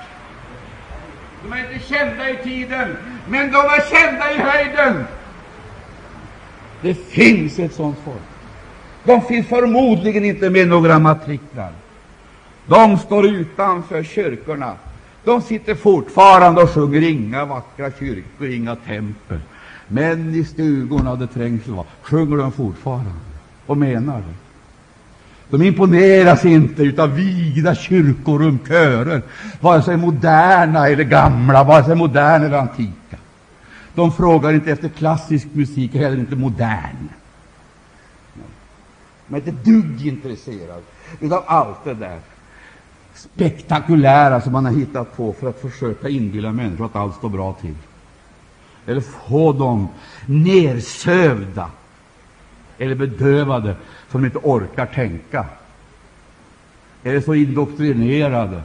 De 1.42 1.52
är 1.52 1.72
inte 1.72 1.86
kända 1.86 2.30
i 2.30 2.36
tiden, 2.36 2.96
men 3.28 3.52
de 3.52 3.58
är 3.58 3.90
kända 3.90 4.32
i 4.32 4.38
höjden. 4.38 5.04
Det 6.82 6.94
finns 6.94 7.58
ett 7.58 7.74
sådant 7.74 7.96
folk. 8.04 8.16
De 9.04 9.22
finns 9.22 9.46
förmodligen 9.46 10.24
inte 10.24 10.50
med 10.50 10.68
några 10.68 10.98
matriklar. 10.98 11.72
De 12.66 12.98
står 12.98 13.26
utanför 13.26 14.02
kyrkorna. 14.02 14.72
De 15.24 15.42
sitter 15.42 15.74
fortfarande 15.74 16.62
och 16.62 16.70
sjunger 16.70 17.02
inga 17.02 17.44
vackra 17.44 17.90
kyrkor, 17.98 18.48
inga 18.48 18.76
tempel. 18.76 19.38
Men 19.88 20.34
i 20.34 20.44
stugorna 20.44 21.16
där 21.16 21.26
trängsel 21.26 21.74
var, 21.74 21.84
sjunger 22.02 22.36
de 22.36 22.52
fortfarande 22.52 23.10
och 23.66 23.76
menar 23.76 24.16
det. 24.16 24.34
De 25.50 25.62
imponeras 25.62 26.44
inte 26.44 27.02
av 27.02 27.14
vigda 27.14 27.74
kyrkorum, 27.74 28.58
körer, 28.68 29.22
vare 29.60 29.82
sig 29.82 29.96
moderna 29.96 30.88
eller 30.88 31.04
gamla, 31.04 31.64
vare 31.64 31.84
sig 31.84 31.94
moderna 31.94 32.46
eller 32.46 32.58
antika. 32.58 32.99
De 33.94 34.12
frågar 34.12 34.52
inte 34.52 34.70
efter 34.72 34.88
klassisk 34.88 35.48
musik, 35.52 35.94
heller 35.94 36.16
inte 36.16 36.36
modern. 36.36 37.08
De 39.28 39.34
är 39.34 39.38
inte 39.38 39.70
dugg 39.70 40.06
intresserade 40.06 40.82
av 41.30 41.44
allt 41.46 41.84
det 41.84 41.94
där 41.94 42.18
spektakulära 43.14 44.40
som 44.40 44.52
man 44.52 44.64
har 44.64 44.72
hittat 44.72 45.16
på 45.16 45.32
för 45.32 45.48
att 45.48 45.60
försöka 45.60 46.08
inbilla 46.08 46.52
människor 46.52 46.86
att 46.86 46.96
allt 46.96 47.16
står 47.16 47.28
bra 47.28 47.52
till. 47.52 47.74
Eller 48.86 49.00
få 49.00 49.52
dem 49.52 49.88
nersövda 50.26 51.70
eller 52.78 52.94
bedövade 52.94 53.76
så 54.10 54.18
de 54.18 54.24
inte 54.24 54.38
orkar 54.38 54.86
tänka. 54.86 55.46
Eller 57.02 57.20
så 57.20 57.34
indoktrinerade 57.34 58.62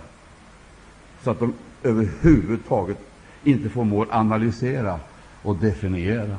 så 1.24 1.32
att 1.32 1.40
de 1.40 1.54
överhuvudtaget 1.84 2.98
inte 3.44 3.70
förmår 3.70 4.08
analysera 4.12 5.00
och 5.46 5.56
definiera. 5.56 6.38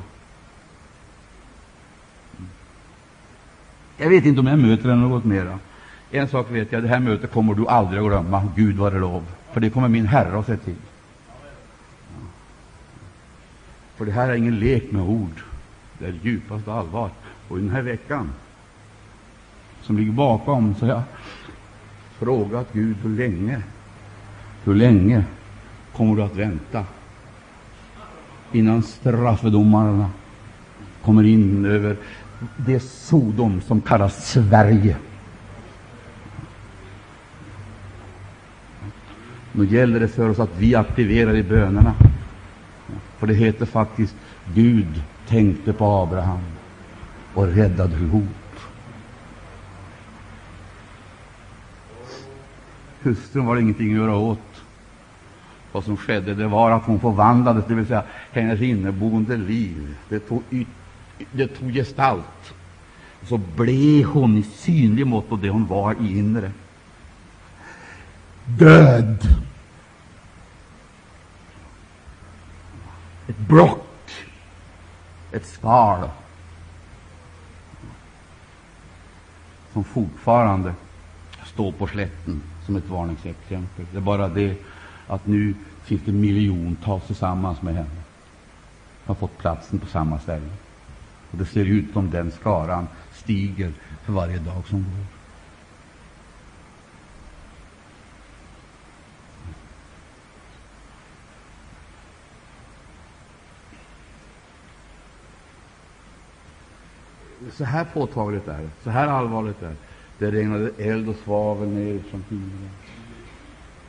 Jag 3.97 4.09
vet 4.09 4.25
inte 4.25 4.39
om 4.39 4.47
jag 4.47 4.59
möter 4.59 4.95
något 4.95 5.23
mera. 5.23 5.59
En 6.11 6.27
sak 6.27 6.51
vet 6.51 6.71
jag, 6.71 6.83
det 6.83 6.89
här 6.89 6.99
mötet 6.99 7.31
kommer 7.31 7.53
du 7.53 7.67
aldrig 7.67 8.01
att 8.01 8.07
glömma, 8.07 8.47
Gud 8.55 8.75
vare 8.75 8.99
lov, 8.99 9.23
för 9.53 9.61
det 9.61 9.69
kommer 9.69 9.87
min 9.87 10.05
Herre 10.05 10.39
att 10.39 10.45
se 10.45 10.57
till. 10.57 10.75
För 13.95 14.05
det 14.05 14.11
här 14.11 14.29
är 14.29 14.35
ingen 14.35 14.59
lek 14.59 14.91
med 14.91 15.01
ord, 15.01 15.41
det 15.99 16.05
är 16.05 16.19
djupaste 16.21 16.73
allvar. 16.73 17.09
Och 17.47 17.57
i 17.57 17.61
den 17.61 17.69
här 17.69 17.81
veckan 17.81 18.29
som 19.81 19.97
ligger 19.97 20.11
bakom 20.11 20.75
så 20.75 20.85
har 20.85 20.93
jag 20.93 21.03
frågat 22.19 22.67
Gud 22.73 22.97
hur 23.03 23.17
länge, 23.17 23.61
hur 24.63 24.75
länge 24.75 25.23
kommer 25.93 26.15
du 26.15 26.23
att 26.23 26.35
vänta 26.35 26.85
innan 28.51 28.83
straffedomarna 28.83 30.09
kommer 31.03 31.23
in 31.23 31.65
över 31.65 31.97
det 32.57 32.79
Sodom 32.79 33.61
som 33.61 33.81
kallas 33.81 34.31
Sverige. 34.31 34.97
Nu 39.51 39.65
gäller 39.65 39.99
det 39.99 40.07
för 40.07 40.29
oss 40.29 40.39
att 40.39 40.57
vi 40.57 40.75
aktiverar 40.75 41.35
i 41.35 41.43
bönerna. 41.43 41.93
För 43.17 43.27
det 43.27 43.33
heter 43.33 43.65
faktiskt 43.65 44.15
Gud 44.53 45.01
tänkte 45.27 45.73
på 45.73 45.85
Abraham 45.85 46.39
och 47.33 47.47
räddade 47.47 47.95
ihop. 47.95 48.23
Hustrun 53.01 53.45
var 53.45 53.55
det 53.55 53.61
ingenting 53.61 53.91
att 53.91 53.97
göra 53.97 54.15
åt. 54.15 54.39
Vad 55.77 55.83
som 55.83 55.97
skedde 55.97 56.33
det 56.33 56.47
var 56.47 56.71
att 56.71 56.83
hon 56.83 56.99
förvandlades, 56.99 57.65
det 57.67 57.75
vill 57.75 57.87
säga 57.87 58.03
hennes 58.31 58.61
inneboende 58.61 59.37
liv. 59.37 59.95
Det 60.09 60.19
tog, 60.19 60.43
yt, 60.51 60.67
det 61.31 61.47
tog 61.47 61.73
gestalt. 61.73 62.53
Så 63.23 63.37
blev 63.37 64.05
hon 64.05 64.37
i 64.37 64.43
synlig 64.43 65.07
mått 65.07 65.31
och 65.31 65.39
det 65.39 65.49
hon 65.49 65.67
var 65.67 65.95
i 66.01 66.17
inre. 66.19 66.51
Död. 68.45 69.17
Ett 73.27 73.39
brock. 73.39 74.11
Ett 75.31 75.45
skal. 75.45 76.09
Som 79.73 79.83
fortfarande 79.83 80.73
står 81.45 81.71
på 81.71 81.87
slätten 81.87 82.41
som 82.65 82.75
ett 82.75 82.89
varningsexempel. 82.89 83.85
Det 83.91 83.97
är 83.97 84.01
bara 84.01 84.27
det 84.27 84.57
att 85.07 85.27
nu 85.27 85.55
finns 85.83 86.01
det 86.05 86.11
miljontals 86.11 87.03
tillsammans 87.07 87.61
med 87.61 87.75
henne. 87.75 88.01
har 89.05 89.15
fått 89.15 89.37
platsen 89.37 89.79
på 89.79 89.85
samma 89.85 90.19
ställe. 90.19 90.49
Och 91.31 91.37
det 91.37 91.45
ser 91.45 91.65
ut 91.65 91.93
som 91.93 92.09
den 92.09 92.31
skaran 92.31 92.87
stiger 93.13 93.73
för 94.05 94.13
varje 94.13 94.37
dag 94.39 94.67
som 94.67 94.79
går. 94.83 95.17
Så 107.51 107.63
här 107.63 107.85
påtagligt 107.93 108.47
är 108.47 108.61
det, 108.61 108.69
så 108.83 108.89
här 108.89 109.07
allvarligt 109.07 109.61
är 109.61 109.67
det. 109.67 109.75
Det 110.17 110.31
regnade 110.31 110.71
eld 110.77 111.09
och 111.09 111.15
svavel 111.15 111.67
ner 111.67 111.99
från 111.99 112.23
himlen. 112.29 112.69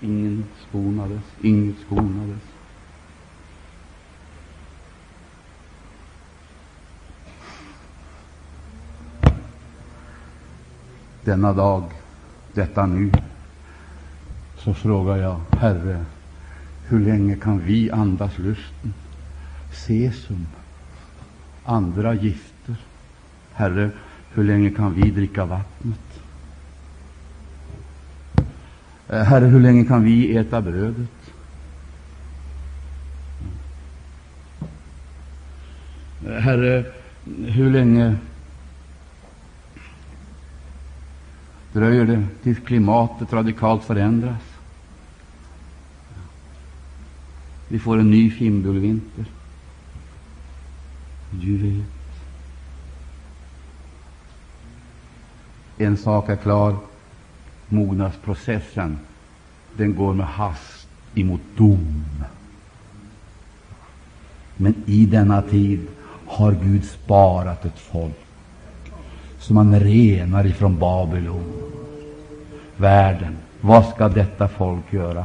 Ingen 0.00 0.44
skonades, 0.68 1.22
inget 1.42 1.76
skonades. 1.86 2.42
Denna 11.24 11.52
dag, 11.52 11.84
detta 12.52 12.86
nu, 12.86 13.12
så 14.56 14.74
frågar 14.74 15.16
jag, 15.16 15.40
Herre, 15.58 16.04
hur 16.86 17.00
länge 17.00 17.36
kan 17.36 17.58
vi 17.58 17.90
andas 17.90 18.38
lusten? 18.38 18.94
Sesum, 19.72 20.46
andra 21.64 22.14
gifter. 22.14 22.76
Herre, 23.52 23.90
hur 24.30 24.44
länge 24.44 24.70
kan 24.70 24.94
vi 24.94 25.10
dricka 25.10 25.44
vattnet? 25.44 26.20
Eh, 29.08 29.22
Herre, 29.22 29.44
hur 29.44 29.60
länge 29.60 29.84
kan 29.84 30.04
vi 30.04 30.36
äta 30.36 30.60
brödet? 30.60 31.08
Eh, 36.26 36.32
Herre, 36.32 36.84
hur 37.46 37.70
länge 37.70 38.16
dröjer 41.72 42.04
det 42.04 42.26
tills 42.42 42.58
klimatet 42.58 43.32
radikalt 43.32 43.84
förändras? 43.84 44.42
Vi 47.68 47.78
får 47.78 47.98
en 47.98 48.10
ny 48.10 48.30
fimbulvinter. 48.30 49.24
Du 51.30 51.56
vet. 51.56 51.86
En 55.78 55.96
sak 55.96 56.28
är 56.28 56.36
klar. 56.36 56.76
Mognadsprocessen 57.68 58.98
den 59.76 59.94
går 59.94 60.14
med 60.14 60.26
hast 60.26 60.88
emot 61.14 61.40
dom. 61.56 62.04
Men 64.56 64.74
i 64.86 65.06
denna 65.06 65.42
tid 65.42 65.86
har 66.26 66.52
Gud 66.52 66.84
sparat 66.84 67.64
ett 67.64 67.78
folk 67.78 68.18
som 69.38 69.56
han 69.56 69.80
renar 69.80 70.46
ifrån 70.46 70.78
Babylon. 70.78 71.52
Världen, 72.76 73.36
vad 73.60 73.84
ska 73.84 74.08
detta 74.08 74.48
folk 74.48 74.92
göra? 74.92 75.24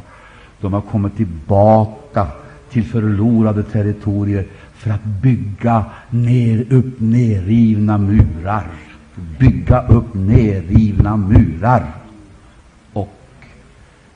De 0.60 0.74
har 0.74 0.82
kommit 0.82 1.18
tillbaka 1.18 2.28
till 2.70 2.84
förlorade 2.84 3.64
territorier 3.64 4.48
för 4.74 4.92
att 4.92 5.04
bygga 5.04 5.86
ner, 6.10 6.74
upp 6.74 7.00
nerrivna 7.00 7.98
murar. 7.98 8.68
Bygga 9.40 9.88
upp 9.88 10.14
nerrivna 10.14 11.18
murar 11.18 12.03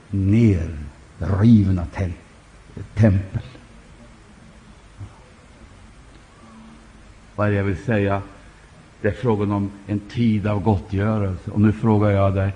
nerrivna 0.10 1.86
te 1.96 2.10
tempel. 2.94 3.42
Vad 7.36 7.48
är 7.48 7.52
det 7.52 7.58
jag 7.58 7.64
vill 7.64 7.78
säga? 7.78 8.22
Det 9.02 9.08
är 9.08 9.12
frågan 9.12 9.52
om 9.52 9.72
en 9.88 10.00
tid 10.00 10.48
av 10.48 10.64
gottgörelse. 10.64 11.52
Och 11.52 11.62
nu 11.62 11.72
frågar 11.72 12.10
jag 12.10 12.36
dig, 12.36 12.52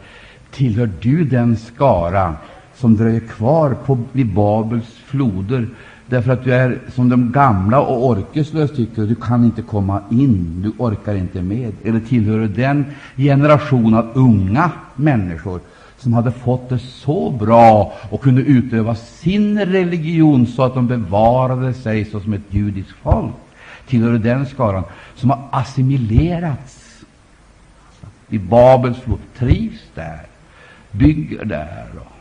tillhör 0.51 0.89
du 1.01 1.23
den 1.23 1.57
skara 1.57 2.35
som 2.75 2.95
dröjer 2.95 3.19
kvar 3.19 3.73
på, 3.85 3.99
vid 4.11 4.33
Babels 4.33 4.93
floder 5.05 5.67
därför 6.11 6.31
att 6.31 6.43
du 6.43 6.53
är 6.53 6.79
som 6.93 7.09
de 7.09 7.31
gamla 7.31 7.81
och 7.81 8.05
orkeslös 8.07 8.71
tycker 8.71 9.01
du 9.01 9.15
kan 9.15 9.45
inte 9.45 9.61
komma 9.61 10.01
in, 10.11 10.61
du 10.61 10.83
orkar 10.83 11.15
inte 11.15 11.41
med? 11.41 11.73
Eller 11.83 11.99
tillhör 11.99 12.39
du 12.39 12.47
den 12.47 12.85
generation 13.17 13.93
av 13.93 14.11
unga 14.13 14.71
människor 14.95 15.59
som 16.01 16.13
hade 16.13 16.31
fått 16.31 16.69
det 16.69 16.79
så 16.79 17.29
bra 17.29 17.93
och 18.09 18.21
kunde 18.21 18.41
utöva 18.41 18.95
sin 18.95 19.65
religion 19.65 20.47
så 20.47 20.63
att 20.63 20.73
de 20.73 20.87
bevarade 20.87 21.73
sig 21.73 22.05
såsom 22.05 22.33
ett 22.33 22.41
judiskt 22.49 22.91
folk? 23.03 23.33
tillhörde 23.87 24.17
den 24.17 24.45
skaran 24.45 24.83
som 25.15 25.29
har 25.29 25.47
assimilerats 25.51 27.03
i 28.29 28.37
Babels 28.37 28.99
flod, 28.99 29.19
trivs 29.37 29.81
där, 29.95 30.21
bygger 30.91 31.45
där 31.45 31.85
och 31.95 32.11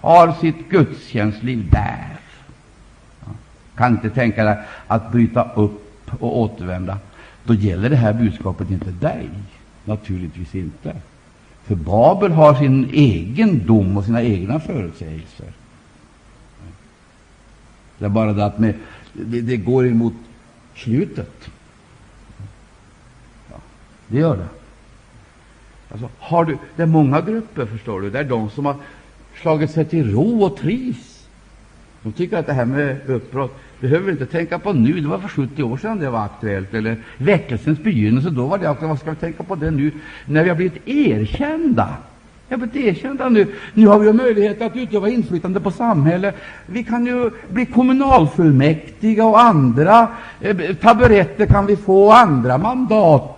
har 0.00 0.32
sitt 0.32 0.68
gudstjänstliv 0.70 1.70
där? 1.70 2.18
kan 3.76 3.92
inte 3.92 4.10
tänka 4.10 4.44
dig 4.44 4.58
att 4.86 5.12
bryta 5.12 5.50
upp 5.54 6.10
och 6.20 6.38
återvända, 6.38 6.98
då 7.44 7.54
gäller 7.54 7.90
det 7.90 7.96
här 7.96 8.12
budskapet 8.12 8.70
inte 8.70 8.90
dig. 8.90 9.28
Naturligtvis 9.84 10.54
inte. 10.54 10.96
För 11.68 11.74
Babel 11.74 12.32
har 12.32 12.54
sin 12.54 12.90
egen 12.92 13.66
dom 13.66 13.96
och 13.96 14.04
sina 14.04 14.22
egna 14.22 14.60
förutsägelser. 14.60 15.52
Det 17.98 18.04
är 18.04 18.08
bara 18.08 18.32
det 18.32 18.44
att 18.44 18.58
med, 18.58 18.74
det, 19.12 19.40
det 19.40 19.56
går 19.56 19.86
emot 19.86 20.12
slutet. 20.74 21.50
Ja, 23.50 23.56
det 24.06 24.18
gör 24.18 24.36
det. 24.36 24.48
Alltså, 25.90 26.08
har 26.18 26.44
du, 26.44 26.58
det 26.76 26.82
är 26.82 26.86
många 26.86 27.20
grupper, 27.20 27.66
förstår 27.66 28.00
du. 28.00 28.10
Det 28.10 28.18
är 28.18 28.24
de 28.24 28.50
som 28.50 28.66
har 28.66 28.76
slagit 29.42 29.70
sig 29.70 29.84
till 29.84 30.12
ro 30.12 30.44
och 30.44 30.56
trivs. 30.56 31.28
De 32.02 32.12
tycker 32.12 32.36
att 32.36 32.46
det 32.46 32.52
här 32.52 32.64
med 32.64 33.10
uppbrott 33.10 33.58
behöver 33.80 34.06
vi 34.06 34.12
inte 34.12 34.26
tänka 34.26 34.58
på 34.58 34.72
nu. 34.72 35.00
Det 35.00 35.08
var 35.08 35.18
för 35.18 35.28
70 35.28 35.62
år 35.62 35.76
sedan 35.76 35.98
det 35.98 36.10
var 36.10 36.24
aktuellt. 36.24 36.74
Eller 36.74 36.96
väckelsens 37.16 37.78
begynnelse, 37.78 38.30
då 38.30 38.46
var 38.46 38.58
det 38.58 38.70
aktuellt. 38.70 38.90
Vad 38.90 38.98
ska 38.98 39.10
vi 39.10 39.16
tänka 39.16 39.42
på 39.42 39.54
det 39.54 39.70
nu, 39.70 39.92
när 40.26 40.42
vi 40.42 40.48
har 40.48 40.56
blivit 40.56 40.88
erkända? 40.88 41.88
Vi 42.48 42.54
har 42.54 42.66
blivit 42.66 42.96
erkända 42.96 43.28
nu. 43.28 43.46
Nu 43.74 43.86
har 43.86 43.98
vi 43.98 44.12
möjlighet 44.12 44.62
att 44.62 44.76
utöva 44.76 45.08
inflytande 45.08 45.60
på 45.60 45.70
samhället. 45.70 46.34
Vi 46.66 46.84
kan 46.84 47.06
ju 47.06 47.30
bli 47.48 47.66
kommunalfullmäktiga 47.66 49.24
och 49.24 49.40
andra 49.40 50.08
eh, 50.40 50.56
taburetter 50.74 51.46
kan 51.46 51.66
vi 51.66 51.76
få, 51.76 52.12
andra 52.12 52.58
mandat 52.58 53.34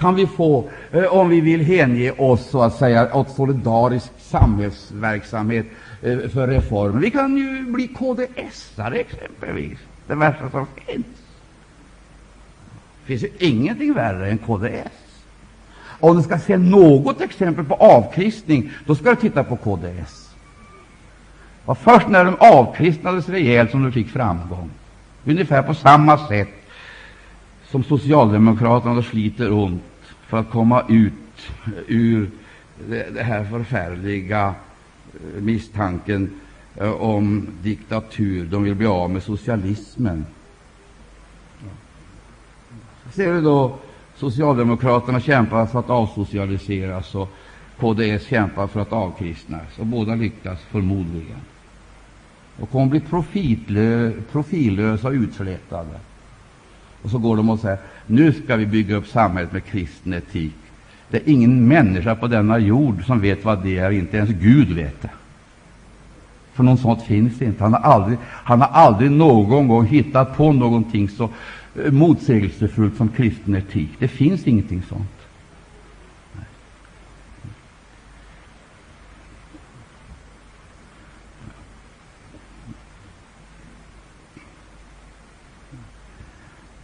kan 0.00 0.14
vi 0.14 0.26
få 0.26 0.64
eh, 0.92 1.04
om 1.04 1.28
vi 1.28 1.40
vill 1.40 1.60
hänge 1.60 2.10
oss 2.10 2.50
så 2.50 2.62
att 2.62 2.74
säga 2.74 3.14
åt 3.14 3.30
solidarisk 3.30 4.10
samhällsverksamhet 4.18 5.66
Eh, 6.06 6.28
för 6.28 6.48
reformer. 6.48 7.00
Vi 7.00 7.10
kan 7.10 7.36
ju 7.36 7.62
bli 7.62 7.86
KDS-are 7.86 8.94
exempelvis, 8.94 9.78
det 10.06 10.14
värsta 10.14 10.50
som 10.50 10.66
finns. 10.66 11.06
Det 13.00 13.06
finns 13.06 13.22
ju 13.22 13.30
ingenting 13.38 13.92
värre 13.94 14.30
än 14.30 14.38
KDS. 14.38 14.92
Om 16.00 16.16
du 16.16 16.22
ska 16.22 16.38
se 16.38 16.56
något 16.56 17.20
exempel 17.20 17.64
på 17.64 17.74
avkristning, 17.74 18.70
då 18.86 18.94
ska 18.94 19.10
du 19.10 19.16
titta 19.16 19.44
på 19.44 19.56
KDS. 19.56 20.30
Det 21.60 21.68
var 21.68 21.74
först 21.74 22.08
när 22.08 22.24
de 22.24 22.36
avkristnades 22.38 23.28
rejält 23.28 23.70
som 23.70 23.82
de 23.82 23.92
fick 23.92 24.08
framgång. 24.08 24.70
Ungefär 25.24 25.62
på 25.62 25.74
samma 25.74 26.28
sätt 26.28 26.48
som 27.70 27.84
Socialdemokraterna 27.84 29.02
sliter 29.02 29.52
ont 29.52 29.82
för 30.26 30.38
att 30.38 30.50
komma 30.50 30.82
ut 30.88 31.12
ur 31.86 32.30
det, 32.88 33.22
här 33.22 33.44
förfärliga 33.44 34.54
misstanken 35.40 36.40
eh, 36.76 36.92
om 36.92 37.48
diktatur. 37.62 38.46
De 38.46 38.62
vill 38.62 38.74
bli 38.74 38.86
av 38.86 39.10
med 39.10 39.22
socialismen. 39.22 40.26
Ser 43.12 43.32
du 43.32 43.40
då 43.40 43.78
Socialdemokraterna 44.16 45.20
kämpar 45.20 45.66
för 45.66 45.78
att 45.78 45.90
avsocialiseras 45.90 47.14
och 47.14 47.28
KDS 47.80 48.26
kämpar 48.26 48.66
för 48.66 48.80
att 48.80 48.92
avkristnas. 48.92 49.78
Och 49.78 49.86
båda 49.86 50.14
lyckas 50.14 50.60
förmodligen. 50.60 51.40
Och 52.60 52.70
kommer 52.70 52.86
bli 52.86 53.00
profitlö, 53.00 54.12
profillösa 54.32 55.08
och 55.08 55.12
utslätade. 55.12 56.00
Och 57.02 57.10
så 57.10 57.18
går 57.18 57.36
de 57.36 57.50
och 57.50 57.60
säger 57.60 57.78
nu 58.06 58.32
ska 58.32 58.56
vi 58.56 58.66
bygga 58.66 58.96
upp 58.96 59.06
samhället 59.06 59.52
med 59.52 59.64
kristen 59.64 60.12
etik. 60.12 60.54
Det 61.10 61.16
är 61.16 61.32
ingen 61.32 61.68
människa 61.68 62.14
på 62.14 62.26
denna 62.26 62.58
jord 62.58 63.04
som 63.06 63.20
vet 63.20 63.44
vad 63.44 63.62
det 63.62 63.78
är, 63.78 63.90
inte 63.90 64.16
ens 64.16 64.30
Gud 64.30 64.72
vet 64.72 65.02
det. 65.02 65.10
För 66.52 66.62
något 66.62 66.80
sånt 66.80 67.02
finns 67.02 67.42
inte. 67.42 67.62
Han 67.62 67.72
har 67.72 67.80
aldrig, 67.80 68.18
han 68.24 68.60
har 68.60 68.68
aldrig 68.68 69.10
någon 69.10 69.68
gång 69.68 69.86
hittat 69.86 70.36
på 70.36 70.52
någonting 70.52 71.08
så 71.08 71.30
eh, 71.84 71.92
motsägelsefullt 71.92 72.96
som 72.96 73.08
kristen 73.08 73.54
etik. 73.54 73.90
Det 73.98 74.08
finns 74.08 74.46
ingenting 74.46 74.82
sånt. 74.88 75.10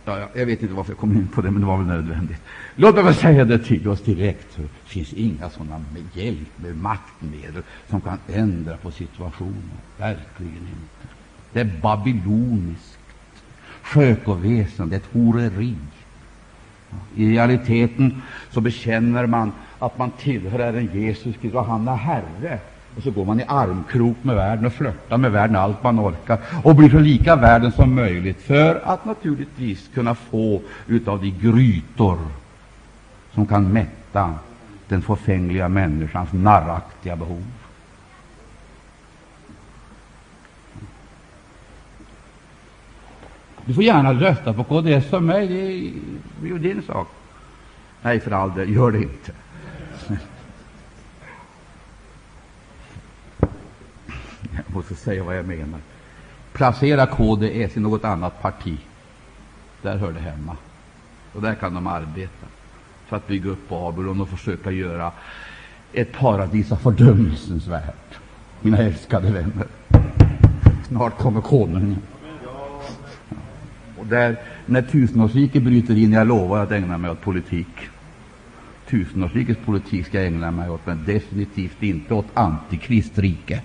Ja, 0.05 0.29
jag 0.35 0.47
vet 0.47 0.62
inte 0.62 0.75
varför 0.75 0.91
jag 0.91 0.99
kom 0.99 1.12
in 1.12 1.29
på 1.29 1.41
det, 1.41 1.51
men 1.51 1.61
det 1.61 1.66
var 1.66 1.77
väl 1.77 1.87
nödvändigt. 1.87 2.43
Låt 2.77 3.05
mig 3.05 3.14
säga 3.14 3.45
det 3.45 3.59
till 3.59 3.89
oss 3.89 4.01
direkt. 4.01 4.57
Det 4.57 4.68
finns 4.85 5.12
inga 5.12 5.51
sådana 5.51 5.85
hjälp 6.14 6.49
med 6.57 6.77
maktmedel 6.77 7.62
som 7.91 8.01
kan 8.01 8.18
ändra 8.33 8.77
på 8.77 8.91
situationen. 8.91 9.70
Verkligen 9.99 10.53
inte. 10.53 11.14
Det 11.53 11.61
är 11.61 11.70
babyloniskt 11.83 12.99
sjökoväsende, 13.83 14.97
är 14.97 15.01
ett 15.01 15.12
horeri. 15.12 15.75
I 17.16 17.31
realiteten 17.31 18.23
så 18.51 18.61
bekänner 18.61 19.27
man 19.27 19.53
att 19.79 19.99
man 19.99 20.11
tillhör 20.11 20.59
Herren 20.59 20.89
Jesus 20.93 21.23
Kristus 21.37 21.55
och 21.55 21.64
han 21.64 21.89
är 21.89 21.97
Herre. 21.97 22.59
Och 22.97 23.03
så 23.03 23.11
går 23.11 23.25
man 23.25 23.41
i 23.41 23.45
armkrok 23.49 24.16
med 24.23 24.37
världen 24.37 24.66
och 24.66 24.73
flörtar 24.73 25.16
med 25.16 25.33
världen 25.33 25.57
allt 25.57 25.83
man 25.83 26.01
orkar 26.01 26.39
och 26.64 26.77
blir 26.77 26.91
så 26.91 26.99
lika 26.99 27.37
världen 27.37 27.73
som 27.73 27.95
möjligt 27.95 28.43
för 28.43 28.81
att 28.85 29.05
naturligtvis 29.05 29.91
kunna 29.95 30.14
få 30.14 30.61
utav 30.87 31.20
de 31.20 31.31
grytor 31.31 32.18
som 33.35 33.47
kan 33.47 33.72
mätta 33.72 34.35
den 34.89 35.03
förfängliga 35.03 35.68
människans 35.68 36.33
narraktiga 36.33 37.16
behov. 37.16 37.45
Du 43.64 43.74
får 43.74 43.85
gärna 43.85 44.12
rösta 44.12 44.53
på 44.53 44.64
kds 44.64 45.07
för 45.07 45.20
mig, 45.20 45.49
det 45.49 45.61
är 45.61 46.49
ju 46.49 46.59
din 46.59 46.83
sak. 46.83 47.09
Nej, 48.03 48.20
för 48.20 48.30
all 48.30 48.55
del, 48.55 48.74
gör 48.74 48.91
det 48.91 48.99
inte. 48.99 49.33
Jag 54.57 54.74
måste 54.74 54.95
säga 54.95 55.24
vad 55.24 55.37
jag 55.37 55.47
menar. 55.47 55.80
Placera 56.53 57.07
KDS 57.07 57.76
i 57.76 57.80
något 57.80 58.05
annat 58.05 58.43
parti. 58.43 58.78
Där 59.83 59.97
hör 59.97 60.12
det 60.12 60.20
hemma. 60.20 60.57
Och 61.33 61.43
där 61.43 61.55
kan 61.55 61.74
de 61.74 61.87
arbeta 61.87 62.47
för 63.13 63.17
att 63.17 63.29
bygga 63.29 63.51
upp 63.51 63.69
Babylon 63.69 64.21
och 64.21 64.29
försöka 64.29 64.71
göra 64.71 65.13
ett 65.93 66.13
paradis 66.13 66.73
av 66.73 66.77
fördömelsens 66.77 67.67
värld. 67.67 68.11
Mina 68.61 68.79
älskade 68.79 69.31
vänner, 69.31 69.67
snart 70.89 71.19
kommer 71.19 71.41
konungen. 71.41 71.97
Och 73.99 74.07
där, 74.07 74.37
när 74.67 74.83
tusenårsriket 74.83 75.63
bryter 75.63 75.97
in, 75.97 76.13
jag 76.13 76.27
lovar 76.27 76.63
att 76.63 76.71
ägna 76.71 76.99
mig 76.99 77.11
åt 77.11 77.21
politik. 77.21 77.77
Tusenårsrikets 78.89 79.61
politik 79.65 80.07
ska 80.07 80.19
jag 80.19 80.27
ägna 80.27 80.51
mig 80.51 80.71
åt, 80.71 80.87
men 80.87 81.05
definitivt 81.05 81.83
inte 81.83 82.15
åt 82.15 82.27
antikristrike 82.35 83.63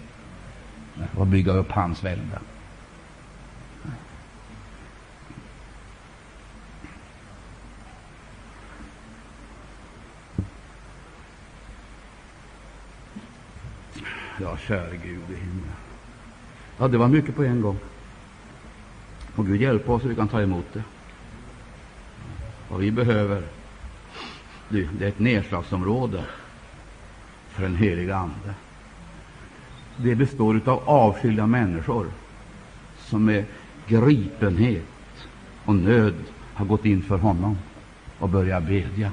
och 1.16 1.28
bygga 1.28 1.52
upp 1.52 1.72
hans 1.72 2.04
välde. 2.04 2.40
Ja, 14.42 14.58
käre 14.58 14.98
Gud 15.04 15.30
i 15.30 15.36
himlen. 15.36 15.76
Ja, 16.78 16.88
det 16.88 16.98
var 16.98 17.08
mycket 17.08 17.36
på 17.36 17.44
en 17.44 17.62
gång. 17.62 17.78
Och 19.36 19.46
Gud 19.46 19.62
hjälpa 19.62 19.92
oss 19.92 20.02
så 20.02 20.08
vi 20.08 20.16
kan 20.16 20.28
ta 20.28 20.42
emot 20.42 20.66
det. 20.74 20.84
Vad 22.70 22.80
vi 22.80 22.92
behöver, 22.92 23.44
det 24.70 24.80
är 24.80 25.04
ett 25.08 25.20
nedslagsområde 25.20 26.24
för 27.50 27.66
en 27.66 27.76
helig 27.76 28.12
Ande 28.12 28.54
det 29.98 30.16
består 30.16 30.62
av 30.66 30.82
avskilda 30.86 31.48
människor 31.48 32.08
som 32.98 33.26
med 33.26 33.46
gripenhet 33.88 34.86
och 35.66 35.76
nöd 35.76 36.16
har 36.54 36.66
gått 36.66 36.86
in 36.86 37.02
för 37.02 37.18
honom 37.18 37.58
och 38.20 38.30
börjat 38.30 38.64
bedja. 38.64 39.12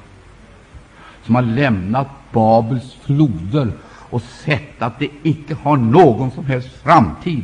Som 1.23 1.35
har 1.35 1.43
lämnat 1.43 2.09
Babels 2.33 2.95
floder 2.95 3.73
och 4.15 4.23
sett 4.23 4.83
att 4.83 4.99
det 4.99 5.09
icke 5.23 5.57
har 5.63 5.77
någon 5.77 6.31
som 6.31 6.45
helst 6.45 6.69
framtid. 6.83 7.43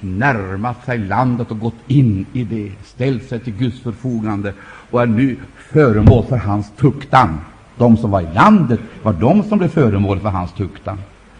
Närmat 0.00 0.84
sig 0.84 0.98
landet 0.98 1.50
och 1.50 1.58
gått 1.58 1.74
in 1.86 2.26
i 2.32 2.44
det, 2.44 2.72
ställt 2.84 3.28
sig 3.28 3.40
till 3.40 3.52
Guds 3.52 3.80
förfogande 3.80 4.54
och 4.90 5.02
är 5.02 5.06
nu 5.06 5.36
föremål 5.56 6.24
för 6.24 6.36
hans 6.36 6.72
tuktan. 6.76 7.38
De 7.76 7.96
som 7.96 8.10
var 8.10 8.20
i 8.20 8.34
landet 8.34 8.80
var 9.02 9.12
de 9.12 9.42
som 9.42 9.58
blev 9.58 9.68
föremål 9.68 10.20
för 10.20 10.28
hans 10.28 10.52
tuktan. 10.52 10.98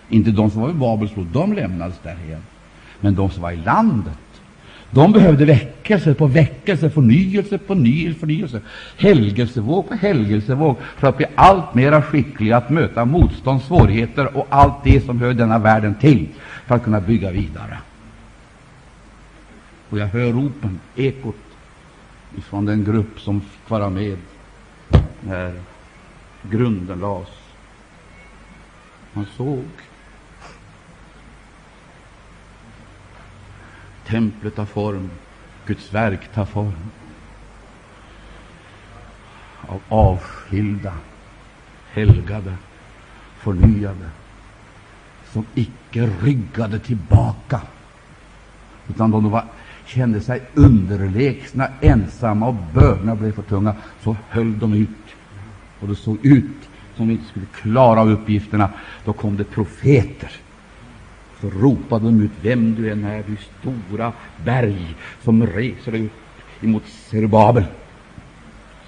Inte 0.08 0.30
de 0.30 0.50
som 0.50 0.60
var 0.60 0.70
i 0.70 0.74
Babels 0.74 1.12
de 1.32 1.52
lämnades 1.52 1.98
därhen. 2.02 2.42
Men 3.00 3.14
de 3.14 3.30
som 3.30 3.42
var 3.42 3.50
i 3.50 3.56
landet, 3.56 4.18
de 4.94 5.12
behövde 5.12 5.44
väckelse 5.44 6.14
på 6.14 6.26
väckelse, 6.26 6.90
förnyelse 6.90 7.58
på 7.58 7.74
ny 7.74 8.14
förnyelse, 8.14 8.60
helgelsevåg 8.96 9.88
på 9.88 9.94
helgelsevåg 9.94 10.76
för 10.96 11.06
att 11.06 11.16
bli 11.16 11.26
allt 11.34 11.74
mera 11.74 12.02
skickliga 12.02 12.56
att 12.56 12.70
möta 12.70 13.04
motstånd, 13.04 13.62
svårigheter 13.62 14.36
och 14.36 14.46
allt 14.50 14.84
det 14.84 15.04
som 15.04 15.20
hör 15.20 15.34
denna 15.34 15.58
världen 15.58 15.94
till 15.94 16.28
för 16.66 16.74
att 16.74 16.84
kunna 16.84 17.00
bygga 17.00 17.30
vidare. 17.30 17.78
Och 19.90 19.98
jag 19.98 20.06
hör 20.06 20.32
ropen, 20.32 20.80
ekot 20.96 21.36
från 22.42 22.64
den 22.64 22.84
grupp 22.84 23.20
som 23.20 23.40
fick 23.40 23.70
vara 23.70 23.90
med 23.90 24.18
när 25.20 25.52
grunden 26.42 27.00
lades. 27.00 27.28
Man 29.12 29.26
såg 29.36 29.64
Templet 34.06 34.56
tar 34.56 34.64
form, 34.64 35.10
Guds 35.66 35.94
verk 35.94 36.34
tar 36.34 36.44
form 36.44 36.90
av 39.68 39.80
avskilda, 39.88 40.92
helgade, 41.92 42.54
förnyade, 43.38 44.10
som 45.32 45.46
icke 45.54 46.10
ryggade 46.22 46.78
tillbaka, 46.78 47.60
utan 48.88 49.10
de 49.10 49.30
var, 49.30 49.44
kände 49.86 50.20
sig 50.20 50.42
underlägsna, 50.54 51.68
ensamma 51.80 52.48
och 52.48 52.56
bördorna 52.74 53.14
blev 53.14 53.32
för 53.32 53.42
tunga, 53.42 53.74
så 54.02 54.16
höll 54.28 54.58
de 54.58 54.72
ut. 54.72 54.88
Och 55.80 55.88
det 55.88 55.96
såg 55.96 56.26
ut 56.26 56.68
som 56.96 57.02
om 57.02 57.08
de 57.08 57.12
inte 57.12 57.28
skulle 57.28 57.46
klara 57.46 58.00
av 58.00 58.10
uppgifterna. 58.10 58.70
Då 59.04 59.12
kom 59.12 59.36
det 59.36 59.44
profeter 59.44 60.30
så 61.44 61.50
ropade 61.50 62.04
de 62.04 62.20
ut, 62.20 62.30
vem 62.42 62.74
du 62.74 62.90
än 62.90 63.04
är, 63.04 63.24
du 63.26 63.36
stora 63.36 64.12
berg 64.44 64.96
som 65.22 65.46
reser 65.46 65.92
dig 65.92 66.04
upp 66.04 66.12
emot 66.64 66.82
Zerubabel, 66.86 67.64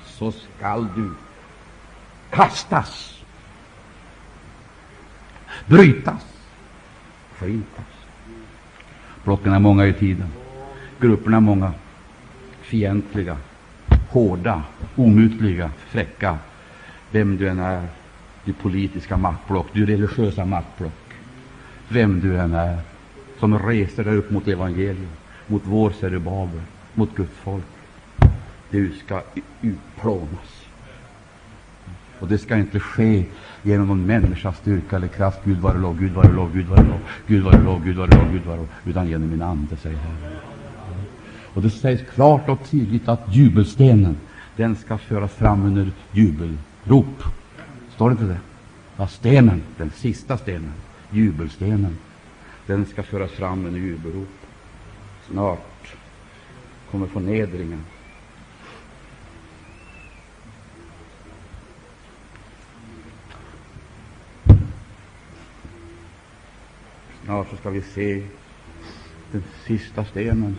så 0.04 0.32
skall 0.32 0.86
du 0.96 1.11
kastas, 2.30 3.22
brytas, 5.66 6.26
förintas. 7.34 7.84
Blocken 9.24 9.52
är 9.52 9.59
många 9.59 9.86
i 9.86 9.92
tiden, 9.92 10.28
grupperna 11.00 11.36
är 11.36 11.40
många, 11.40 11.72
fientliga, 12.62 13.36
hårda, 14.11 14.62
omutliga, 14.96 15.70
fräcka. 15.88 16.38
Vem 17.11 17.36
du 17.36 17.48
än 17.48 17.59
är, 17.59 17.86
du 18.44 18.52
politiska 18.52 19.16
maktblock, 19.16 19.66
du 19.72 19.86
religiösa 19.86 20.44
maktblock, 20.44 21.05
vem 21.89 22.20
du 22.20 22.39
än 22.39 22.55
är, 22.55 22.78
som 23.41 23.59
reser 23.59 24.05
dig 24.05 24.16
upp 24.16 24.30
mot 24.30 24.49
evangeliet, 24.49 25.18
mot 25.47 25.62
vår 25.64 25.91
Zerubabel, 25.91 26.61
mot 26.95 27.16
Guds 27.16 27.32
folk. 27.32 27.64
Du 28.70 28.93
ska 29.05 29.22
utplånas. 29.62 30.66
Och 32.18 32.28
det 32.28 32.39
ska 32.39 32.57
inte 32.57 32.80
ske 32.80 33.24
genom 33.62 33.87
någon 33.87 34.07
människas 34.07 34.59
styrka 34.59 34.97
eller 34.97 35.09
kraft. 35.09 35.41
Gud 35.45 35.59
vare 35.59 35.78
lov, 35.78 36.01
Gud 36.01 36.12
vare 36.12 36.32
lov, 36.32 36.53
Gud 36.53 36.66
vare 36.66 36.82
lov, 36.82 37.01
Gud 37.26 37.45
vare 37.45 37.62
lov, 37.62 37.84
Gud 37.84 37.97
vare 37.97 38.11
lov, 38.11 38.32
Gud 38.32 38.45
vare 38.45 38.57
lov, 38.57 38.68
utan 38.84 39.09
genom 39.09 39.30
min 39.30 39.43
ande, 39.43 39.76
säger 39.76 39.97
Herren. 39.97 40.37
Och 41.55 41.62
det 41.62 41.70
sägs 41.70 42.03
klart 42.14 42.49
och 42.49 42.70
tydligt 42.70 43.09
att 43.09 43.34
jubelstenen, 43.34 44.16
den 44.57 44.76
ska 44.76 44.99
föras 44.99 45.32
fram 45.32 45.64
under 45.64 45.91
jubelrop. 46.12 47.22
Står 47.95 48.11
det 48.11 48.12
inte 48.12 48.24
det? 48.24 48.39
Ja, 48.97 49.07
stenen, 49.07 49.62
den 49.76 49.91
sista 49.91 50.39
stenen, 50.39 50.72
jubelstenen. 51.16 51.98
Den 52.66 52.86
ska 52.86 53.02
föras 53.02 53.30
fram 53.32 53.62
med 53.62 53.72
jubelrop. 53.72 54.28
Snart 55.28 55.96
kommer 56.90 57.06
förnedringen. 57.06 57.84
Snart 67.24 67.50
så 67.50 67.56
ska 67.56 67.70
vi 67.70 67.82
se 67.82 68.26
den 69.32 69.44
sista 69.64 70.04
stenen. 70.04 70.56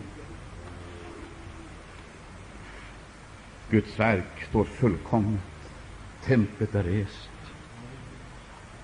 Guds 3.70 3.98
verk 3.98 4.46
står 4.48 4.64
fullkomligt. 4.64 5.42
Templet 6.24 6.74
är 6.74 6.82
rest. 6.82 7.30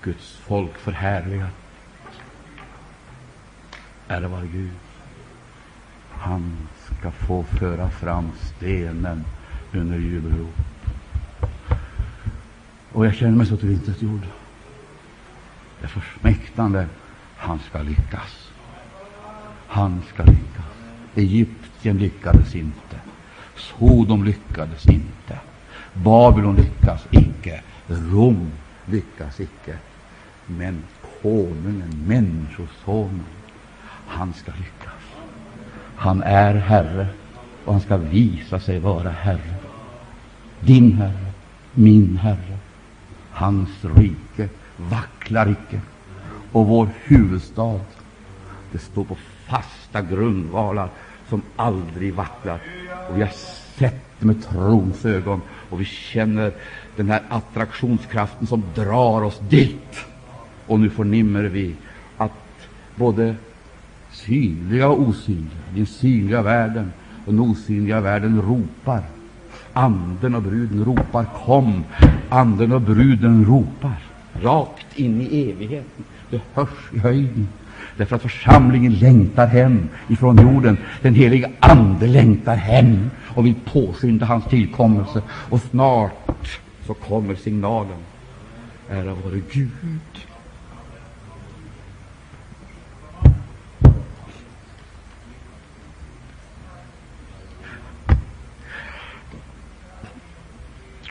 Guds 0.01 0.37
folk 0.37 0.77
förhärligat. 0.77 1.64
Ärvar 4.07 4.43
Gud. 4.53 4.71
Han 6.11 6.57
ska 6.85 7.11
få 7.11 7.43
föra 7.43 7.89
fram 7.89 8.31
stenen 8.57 9.23
under 9.73 9.97
jubelrop. 9.97 10.55
Och 12.91 13.05
jag 13.05 13.15
känner 13.15 13.37
mig 13.37 13.45
så 13.45 13.57
tillintetgjord. 13.57 14.21
Det 15.79 15.85
är 15.85 15.89
försmäktande. 15.89 16.87
Han 17.37 17.59
ska 17.59 17.81
lyckas. 17.81 18.51
Han 19.67 20.01
ska 20.13 20.23
lyckas. 20.23 20.65
Egypten 21.15 21.97
lyckades 21.97 22.55
inte. 22.55 22.99
Sodom 23.55 24.23
lyckades 24.23 24.85
inte. 24.85 25.39
Babylon 25.93 26.55
lyckas 26.55 27.07
icke. 27.11 27.61
Rom 27.87 28.51
lyckas 28.85 29.39
icke. 29.39 29.77
Men 30.45 30.83
konungen, 31.21 32.03
människosonen, 32.07 33.25
han 34.07 34.33
ska 34.33 34.51
lyckas. 34.51 34.93
Han 35.95 36.23
är 36.23 36.53
Herre 36.53 37.07
och 37.65 37.73
han 37.73 37.81
ska 37.81 37.97
visa 37.97 38.59
sig 38.59 38.79
vara 38.79 39.09
Herre. 39.09 39.55
Din 40.59 40.93
Herre, 40.93 41.31
min 41.73 42.17
Herre. 42.17 42.57
Hans 43.31 43.69
rike 43.95 44.49
vacklar 44.77 45.49
icke. 45.49 45.81
Och 46.51 46.67
vår 46.67 46.89
huvudstad, 47.03 47.79
det 48.71 48.79
står 48.79 49.03
på 49.03 49.17
fasta 49.47 50.01
grundvalar 50.01 50.89
som 51.29 51.41
aldrig 51.55 52.13
vacklar. 52.13 52.59
Och 53.09 53.17
vi 53.17 53.21
har 53.21 53.31
sett 53.77 54.19
det 54.19 54.25
med 54.25 54.43
trons 54.43 55.05
ögon 55.05 55.41
och 55.69 55.81
vi 55.81 55.85
känner 55.85 56.53
den 56.95 57.09
här 57.09 57.21
attraktionskraften 57.29 58.47
som 58.47 58.63
drar 58.75 59.21
oss 59.21 59.39
dit. 59.49 60.05
Och 60.67 60.79
nu 60.79 60.89
förnimmer 60.89 61.43
vi 61.43 61.75
att 62.17 62.31
både 62.95 63.35
synliga 64.15 64.87
och 64.87 64.99
osynliga, 64.99 65.49
den 65.75 65.85
synliga 65.85 66.41
världen 66.41 66.91
och 67.25 67.33
den 67.33 67.39
osynliga 67.39 68.01
världen 68.01 68.41
ropar. 68.41 69.01
Anden 69.73 70.35
och 70.35 70.41
bruden 70.41 70.85
ropar 70.85 71.25
Kom! 71.45 71.83
Anden 72.29 72.71
och 72.71 72.81
bruden 72.81 73.45
ropar 73.45 74.01
rakt 74.41 74.99
in 74.99 75.21
i 75.21 75.49
evigheten. 75.49 76.03
Det 76.29 76.41
hörs 76.53 76.93
i 76.93 76.99
höjden. 76.99 77.47
Därför 77.97 78.15
att 78.15 78.21
församlingen 78.21 78.93
längtar 78.93 79.47
hem 79.47 79.89
ifrån 80.07 80.37
jorden. 80.37 80.77
Den 81.01 81.15
helige 81.15 81.51
Ande 81.59 82.07
längtar 82.07 82.55
hem 82.55 83.09
och 83.35 83.45
vill 83.45 83.55
påskynda 83.65 84.25
hans 84.25 84.45
tillkommelse. 84.45 85.21
Och 85.29 85.61
snart 85.61 86.59
så 86.87 86.93
kommer 86.93 87.35
signalen. 87.35 87.97
Ära 88.89 89.13
vare 89.13 89.41
Gud. 89.51 89.69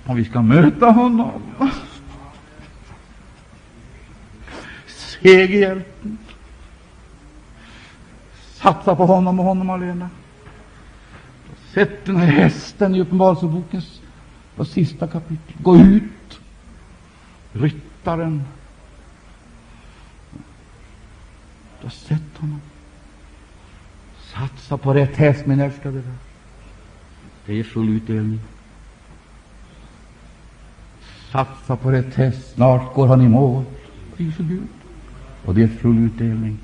Och 0.06 0.18
vi 0.18 0.24
ska 0.24 0.42
möta 0.42 0.86
honom. 0.86 1.42
Segerhjälten. 4.86 6.18
Satsa 8.54 8.96
på 8.96 9.06
honom 9.06 9.40
och 9.40 9.44
honom 9.44 9.70
allena. 9.70 10.10
Sätt 11.74 12.04
den 12.04 12.16
här 12.16 12.26
hästen 12.26 12.94
i 12.94 13.00
Uppenbarelsebokens 13.00 14.00
sista 14.66 15.08
kapitel. 15.08 15.56
Gå 15.62 15.76
ut, 15.76 16.40
ryttaren. 17.52 18.42
Du 21.80 21.86
har 21.86 21.90
sett 21.90 22.38
honom. 22.38 22.60
Satsa 24.18 24.78
på 24.78 24.94
rätt 24.94 25.16
häst, 25.16 25.46
min 25.46 25.60
älskade 25.60 26.00
vän. 26.00 26.18
Det 27.46 27.60
är 27.60 27.64
full 27.64 27.88
utdelning. 27.88 28.40
Satsa 31.34 31.76
på 31.76 31.90
rätt 31.90 32.14
häst. 32.14 32.54
Snart 32.54 32.94
går 32.94 33.06
han 33.06 33.20
i 33.20 33.28
mål. 33.28 33.64
Gud. 34.16 34.68
Och 35.44 35.54
det 35.54 35.62
är 35.62 35.68
full 35.68 35.98
utdelning. 35.98 36.58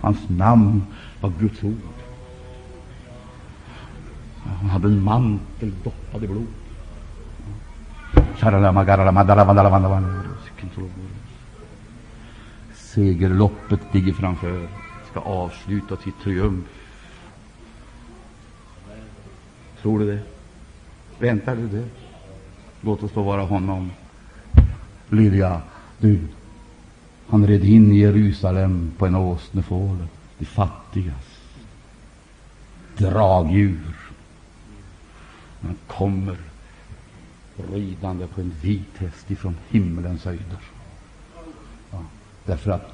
Hans 0.00 0.28
namn 0.28 0.84
var 1.20 1.32
Guds 1.38 1.64
ord. 1.64 1.78
Han 4.60 4.70
hade 4.70 4.88
en 4.88 5.02
mantel 5.02 5.72
doppad 5.84 6.24
i 6.24 6.26
blod. 6.26 6.46
Segerloppet 12.74 13.80
ligger 13.92 14.12
framför, 14.12 14.68
ska 15.10 15.20
avslutas 15.20 16.06
i 16.06 16.12
triumf. 16.22 16.66
Tror 19.82 19.98
du 19.98 20.06
det? 20.06 20.20
Väntar 21.18 21.56
du 21.56 21.68
det? 21.68 22.05
Låt 22.86 23.02
oss 23.02 23.10
då 23.14 23.22
vara 23.22 23.42
honom. 23.42 23.90
Lydia, 25.08 25.60
du, 25.98 26.20
han 27.28 27.46
red 27.46 27.64
in 27.64 27.92
i 27.92 27.98
Jerusalem 27.98 28.92
på 28.98 29.06
en 29.06 29.14
åsnefåle, 29.14 30.06
de 30.38 30.44
fattigas 30.44 31.40
dragdjur. 32.96 33.96
Han 35.62 35.76
kommer 35.86 36.36
ridande 37.72 38.26
på 38.26 38.40
en 38.40 38.52
vit 38.62 38.98
häst 38.98 39.30
ifrån 39.30 39.56
himmelens 39.68 40.24
höjder. 40.24 40.60
Ja, 41.90 41.98
därför 42.44 42.70
att 42.70 42.92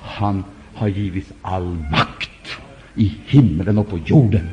han 0.00 0.44
har 0.74 0.88
givits 0.88 1.32
all 1.42 1.74
makt 1.90 2.48
i 2.94 3.18
himlen 3.26 3.78
och 3.78 3.88
på 3.88 3.98
jorden. 3.98 4.48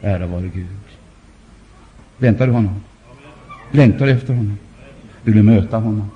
Ära 0.00 0.26
vare 0.26 0.48
Gud. 0.48 0.78
Väntar 2.18 2.46
du 2.46 2.52
honom? 2.52 2.80
Längtar 3.70 4.06
efter 4.06 4.34
honom? 4.34 4.58
Vill 5.22 5.42
möta 5.42 5.78
honom? 5.78 6.10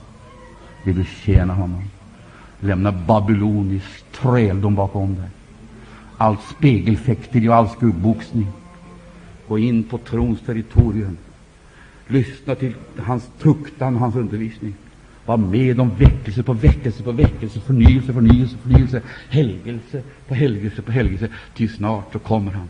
Vill 0.84 1.06
tjäna 1.06 1.54
honom? 1.54 1.82
Lämna 2.60 2.92
babylonisk 2.92 4.04
träldom 4.12 4.74
bakom 4.74 5.14
dig. 5.14 5.28
Allt 6.16 6.40
spegelfäkteri 6.58 7.48
och 7.48 7.54
all 7.54 7.68
skuggboxning. 7.68 8.46
Gå 9.48 9.58
in 9.58 9.82
på 9.82 9.98
trons 9.98 10.40
territorium. 10.40 11.16
Lyssna 12.06 12.54
till 12.54 12.74
hans 12.98 13.30
tuktan 13.42 13.94
och 13.94 14.00
hans 14.00 14.16
undervisning. 14.16 14.74
Var 15.26 15.36
med 15.36 15.80
om 15.80 15.90
väckelse 15.98 16.42
på 16.42 16.52
väckelse 16.52 17.02
på 17.02 17.12
väckelse, 17.12 17.60
förnyelse, 17.60 18.12
förnyelse, 18.12 18.56
förnyelse, 18.62 19.02
helgelse 19.28 20.02
på 20.28 20.34
helgelse 20.34 20.82
på 20.82 20.92
helgelse. 20.92 21.28
Till 21.54 21.74
snart 21.74 22.12
så 22.12 22.18
kommer 22.18 22.52
han. 22.52 22.68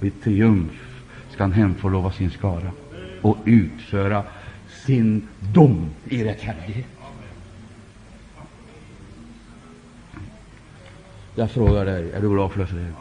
Och 0.00 0.06
i 0.06 0.10
triumf 0.10 1.02
ska 1.30 1.42
han 1.42 1.52
hemförlova 1.52 2.12
sin 2.12 2.30
skara 2.30 2.70
och 3.24 3.36
utföra 3.44 4.22
sin 4.86 5.28
dom 5.52 5.90
i 6.04 6.24
rättfärdighet. 6.24 6.86
Jag 11.34 11.50
frågar 11.50 11.84
dig, 11.84 12.12
är 12.12 12.20
du 12.20 12.28
glad 12.28 12.52
för 12.52 12.58
det 12.58 12.64
är 12.64 12.66
frälst? 12.66 12.98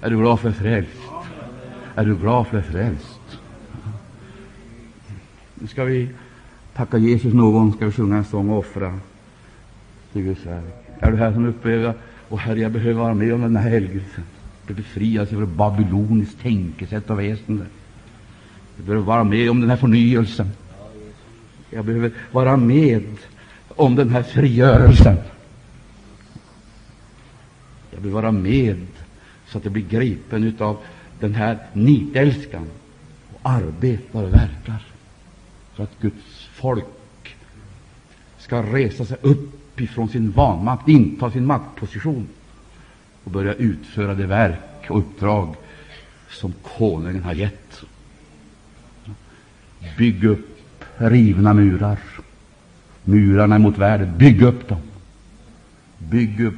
Är 0.00 0.10
du 0.10 0.16
glad 0.16 0.40
för 0.40 0.48
det 0.48 0.54
frälst? 0.54 1.02
Är 1.94 2.04
du 2.04 2.16
glad 2.16 2.46
för 2.46 2.62
frälst? 2.62 3.38
Nu 5.54 5.66
ska 5.66 5.84
vi 5.84 6.08
tacka 6.74 6.98
Jesus 6.98 7.34
någon, 7.34 7.72
ska 7.72 7.86
vi 7.86 7.92
sjunga 7.92 8.16
en 8.16 8.24
sång 8.24 8.50
och 8.50 8.58
offra 8.58 8.98
till 10.12 10.22
Guds 10.22 10.46
verk. 10.46 10.74
Är 11.00 11.10
du 11.10 11.16
här 11.16 11.32
som 11.32 11.46
upplever 11.46 11.94
och 12.28 12.38
Herre, 12.38 12.60
jag 12.60 12.72
behöver 12.72 13.00
vara 13.00 13.14
med 13.14 13.34
om 13.34 13.40
den 13.40 13.56
här 13.56 13.70
helgelsen, 13.70 14.24
befrias 14.66 15.28
från 15.28 15.56
babyloniskt 15.56 16.40
tänkesätt 16.40 17.10
och 17.10 17.20
väsende. 17.20 17.66
Jag 18.76 18.86
behöver 18.86 19.06
vara 19.06 19.24
med 19.24 19.50
om 19.50 19.60
den 19.60 19.70
här 19.70 19.76
förnyelsen. 19.76 20.50
Jag 21.70 21.84
behöver 21.84 22.12
vara 22.32 22.56
med 22.56 23.16
om 23.68 23.96
den 23.96 24.10
här 24.10 24.22
frigörelsen. 24.22 25.16
Jag 27.90 28.02
behöver 28.02 28.22
vara 28.22 28.32
med 28.32 28.86
så 29.48 29.58
att 29.58 29.64
jag 29.64 29.72
blir 29.72 29.88
gripen 29.88 30.56
av 30.58 30.76
den 31.20 31.34
här 31.34 31.58
nitälskan 31.72 32.66
och 33.32 33.40
arbetar 33.42 34.22
och 34.22 34.34
verkar 34.34 34.86
för 35.74 35.82
att 35.82 36.00
Guds 36.00 36.48
folk 36.52 36.84
ska 38.38 38.62
resa 38.62 39.04
sig 39.04 39.16
upp 39.22 39.80
ifrån 39.80 40.08
sin 40.08 40.30
vanmakt, 40.30 40.88
inta 40.88 41.30
sin 41.30 41.46
maktposition 41.46 42.28
och 43.24 43.30
börja 43.30 43.54
utföra 43.54 44.14
det 44.14 44.26
verk 44.26 44.90
och 44.90 44.98
uppdrag 44.98 45.56
som 46.30 46.54
konungen 46.62 47.22
har 47.22 47.32
gett. 47.32 47.84
Bygg 49.98 50.24
upp 50.24 50.84
rivna 50.96 51.54
murar. 51.54 51.98
Murarna 53.04 53.58
mot 53.58 53.78
världen. 53.78 54.18
Bygg 54.18 54.42
upp 54.42 54.68
dem. 54.68 54.80
Bygg 55.98 56.40
upp 56.40 56.54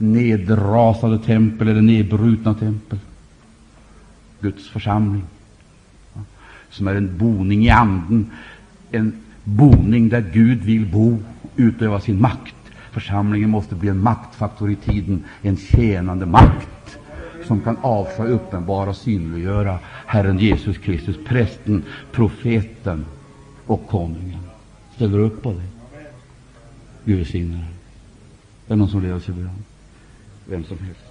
nedrasade 0.00 1.18
tempel 1.18 1.68
eller 1.68 1.82
nedbrutna 1.82 2.54
tempel. 2.54 2.98
Guds 4.40 4.68
församling, 4.68 5.22
som 6.70 6.88
är 6.88 6.94
en 6.94 7.18
boning 7.18 7.64
i 7.64 7.70
anden, 7.70 8.30
en 8.90 9.12
boning 9.44 10.08
där 10.08 10.24
Gud 10.32 10.62
vill 10.62 10.86
bo, 10.86 11.18
utöva 11.56 12.00
sin 12.00 12.20
makt. 12.20 12.54
Församlingen 12.92 13.50
måste 13.50 13.74
bli 13.74 13.88
en 13.88 14.02
maktfaktor 14.02 14.70
i 14.70 14.76
tiden, 14.76 15.24
en 15.42 15.56
tjänande 15.56 16.26
makt 16.26 16.68
som 17.50 17.60
kan 17.60 17.76
avslöja, 17.82 18.30
uppenbara 18.30 18.90
och 18.90 18.96
synliggöra 18.96 19.78
Herren 20.06 20.38
Jesus 20.38 20.78
Kristus, 20.78 21.16
prästen, 21.24 21.84
profeten 22.12 23.06
och 23.66 23.86
konungen. 23.86 24.38
Ställer 24.94 25.18
du 25.18 25.24
upp 25.24 25.42
på 25.42 25.52
det? 25.52 25.62
Gud 27.04 27.18
välsigne 27.18 27.56
dig. 27.56 27.64
Är 28.66 28.68
det 28.68 28.76
någon 28.76 28.88
som 28.88 29.02
leder 29.02 29.18
sig 29.18 29.34
fram? 29.34 29.50
Vem 30.46 30.64
som 30.64 30.78
helst. 30.78 31.09